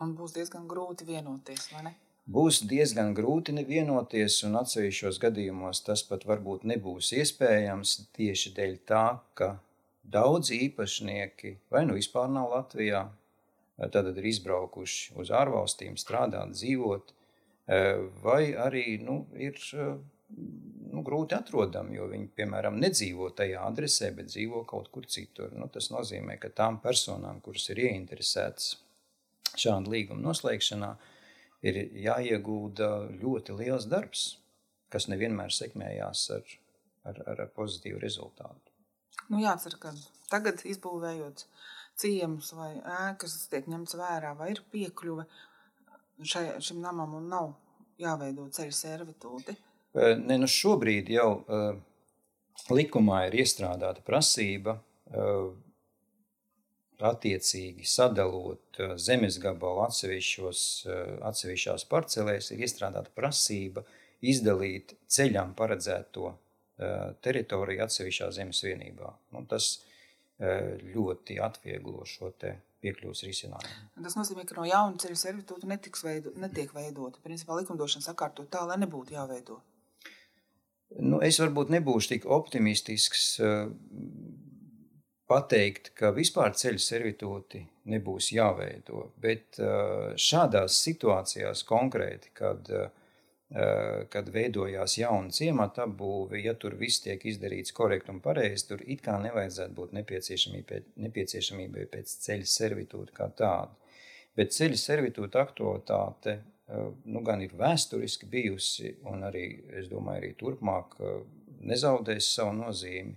Un 0.04 0.12
būs 0.18 0.36
diezgan 0.36 0.68
grūti 0.70 1.08
vienoties, 1.08 1.72
vai 1.74 1.88
ne? 1.88 1.94
Būs 2.28 2.60
diezgan 2.68 3.14
grūti 3.16 3.54
nevienoties, 3.56 4.42
un 4.44 4.60
atsevišķos 4.60 5.18
gadījumos 5.24 5.80
tas 5.88 6.04
pat 6.04 6.26
varbūt 6.28 6.66
nebūs 6.68 7.14
iespējams 7.16 7.94
tieši 8.18 8.52
dēļ 8.58 8.74
tā, 8.92 9.06
ka 9.40 9.54
Daudz 10.08 10.54
īpašnieki 10.56 11.58
vai 11.74 11.84
nu 11.88 11.98
vispār 11.98 12.30
nav 12.32 12.54
Latvijā, 12.54 13.04
tad 13.92 14.12
ir 14.14 14.28
izbraukuši 14.32 15.18
uz 15.20 15.32
ārvalstīm, 15.36 15.98
strādāt, 16.00 16.54
dzīvot, 16.56 17.12
vai 18.24 18.44
arī 18.56 18.86
nu, 19.04 19.26
ir 19.36 19.60
nu, 19.68 21.04
grūti 21.06 21.36
atrodami, 21.38 21.98
jo 22.00 22.08
viņi, 22.12 22.30
piemēram, 22.40 22.80
nedzīvo 22.82 23.30
tajā 23.38 23.64
adresē, 23.68 24.12
bet 24.16 24.32
dzīvo 24.32 24.64
kaut 24.70 24.90
kur 24.94 25.08
citur. 25.12 25.54
Nu, 25.56 25.68
tas 25.72 25.92
nozīmē, 25.94 26.38
ka 26.42 26.52
tām 26.56 26.80
personām, 26.84 27.42
kuras 27.44 27.68
ir 27.74 27.84
ieinteresētas 27.86 28.74
šāda 29.58 29.92
līguma 29.92 30.24
noslēgšanā, 30.30 30.94
ir 31.68 31.82
jāiegūda 32.06 32.90
ļoti 33.18 33.60
liels 33.60 33.88
darbs, 33.92 34.30
kas 34.94 35.10
nevienmēr 35.12 35.54
sekmējās 35.54 36.24
ar, 36.38 36.58
ar, 37.12 37.22
ar 37.34 37.46
pozitīvu 37.56 38.00
rezultātu. 38.04 38.67
Nu, 39.28 39.42
jācer, 39.44 39.76
ka 39.82 39.92
tagad 40.32 40.64
izbūvējot 40.68 41.46
ciemus 42.00 42.54
vai 42.56 42.74
ēkas, 42.78 43.36
tas 43.36 43.52
tiek 43.52 43.68
ņemts 43.72 43.98
vērā, 44.00 44.34
vai 44.40 44.52
ir 44.54 44.64
piekļuve 44.72 45.26
šai, 46.24 46.46
šim 46.64 46.82
namam 46.84 47.18
un 47.20 47.30
nav 47.32 47.54
jāveido 48.02 48.48
ceļu 48.54 48.76
servitūti. 48.76 49.58
Ne, 49.98 50.38
nu 50.38 50.50
šobrīd 50.52 51.10
jau 51.10 51.30
uh, 51.42 51.72
likumā 52.70 53.24
ir 53.28 53.40
iestrādāta 53.42 54.04
prasība 54.06 54.78
uh, 54.78 55.50
attiecīgi 56.98 57.86
sadalot 57.86 58.80
zemes 59.02 59.38
gabalu 59.42 59.84
atsevišķos, 59.86 60.62
atsevišķās 61.30 61.86
parcelēs, 61.92 62.52
ir 62.54 62.64
iestrādāta 62.66 63.14
prasība 63.14 63.84
izdalīt 64.26 64.96
ceļam 65.06 65.54
paredzēto 65.58 66.32
teritoriju 67.26 67.84
atsevišķā 67.86 68.32
zemes 68.38 68.64
vienībā. 68.66 69.12
Nu, 69.34 69.44
tas 69.50 69.78
ļoti 70.38 71.40
atvieglo 71.42 72.06
šo 72.06 72.32
piekļuves 72.84 73.24
risinājumu. 73.26 73.88
Tas 74.06 74.18
nozīmē, 74.20 74.46
ka 74.46 74.60
no 74.60 74.68
jauna 74.70 75.02
ceļa 75.02 75.18
servitūta 75.18 75.70
veido, 76.06 76.34
netiek 76.38 76.74
veidota. 76.76 77.22
Principā 77.24 77.58
likumdošana 77.58 78.06
sakārtot 78.06 78.52
tā, 78.54 78.62
lai 78.70 78.78
nebūtu 78.84 79.18
jāveido. 79.18 79.58
Nu, 81.02 81.18
es 81.26 81.40
varbūt 81.42 81.74
nebūšu 81.74 82.14
tik 82.14 82.28
optimistisks 82.32 83.24
pateikt, 85.28 85.92
ka 85.98 86.14
vispār 86.16 86.54
ceļu 86.56 86.80
servitūti 86.80 87.66
nebūs 87.92 88.30
jāveido, 88.36 89.10
bet 89.20 89.60
šādās 90.22 90.78
situācijās 90.86 91.66
konkrēti, 91.68 92.32
kad, 92.38 92.72
kad 94.12 94.30
veidojās 94.34 94.98
jauna 95.00 95.32
ciemata 95.32 95.86
apbūve, 95.88 96.42
ja 96.44 96.54
tur 96.60 96.76
viss 96.80 97.00
tiek 97.06 97.22
izdarīts 97.30 97.72
korekti 97.76 98.12
un 98.12 98.20
pareizi, 98.24 98.66
tur 98.72 98.84
it 98.84 99.04
kā 99.06 99.16
nevajadzētu 99.24 99.76
būt 99.78 99.94
nepieciešamībai, 99.96 100.82
nepieciešamībai 101.06 101.86
pēc 101.94 102.16
ceļu 102.26 102.50
servitūta 102.52 103.16
kā 103.16 103.30
tāda. 103.40 103.94
Bet 104.38 104.52
ceļu 104.54 104.78
servitūta 104.78 105.46
aktualitāte 105.48 106.42
nu, 107.08 107.24
gan 107.24 107.42
ir 107.42 107.56
vēsturiski 107.58 108.28
bijusi, 108.30 108.98
un 109.08 109.24
arī, 109.30 109.46
es 109.80 109.88
domāju, 109.88 110.26
arī 110.26 110.34
turpmāk 110.38 111.00
nezaudēs 111.72 112.28
savu 112.36 112.54
nozīmi 112.60 113.16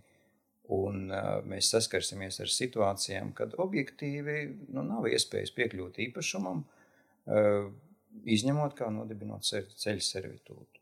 Un, 0.71 1.09
mēs 1.51 1.73
saskarsimies 1.73 2.38
ar 2.45 2.51
situācijām, 2.55 3.33
kad 3.35 3.57
objektīvi 3.59 4.37
nu, 4.71 4.85
nav 4.87 5.09
iespējas 5.11 5.51
piekļūt 5.57 5.99
īpašumam, 6.07 6.62
izņemot 8.25 8.77
kā 8.79 8.90
nodibinot 8.92 9.46
ceļa 9.46 10.05
servitūtu. 10.05 10.81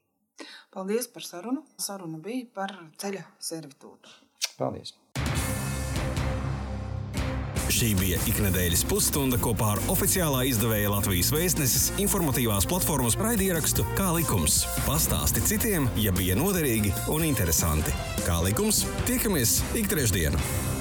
Paldies 0.75 1.09
par 1.11 1.27
sarunu. 1.27 1.65
Saruna 1.81 2.21
bija 2.23 2.47
par 2.55 2.75
ceļa 3.01 3.25
servitūtu. 3.43 4.17
Paldies! 4.59 4.95
Šī 7.79 7.91
bija 7.99 8.17
iknedēļas 8.27 8.81
pusstunda 8.89 9.37
kopā 9.39 9.75
ar 9.75 9.83
oficiālā 9.93 10.47
izdevēja 10.49 10.89
Latvijas 10.91 11.29
vēstneses 11.35 11.85
informatīvās 12.01 12.67
platformas 12.71 13.19
raidierakstu 13.21 13.85
Kā 13.99 14.09
likums. 14.17 14.63
Pastāsti 14.87 15.45
citiem, 15.53 15.91
ja 16.01 16.15
bija 16.17 16.39
noderīgi 16.41 16.95
un 17.13 17.29
interesanti. 17.29 17.95
Kā 18.25 18.41
likums, 18.47 18.83
tiekamies 19.07 19.61
ik 19.79 19.93
trešdienu! 19.93 20.78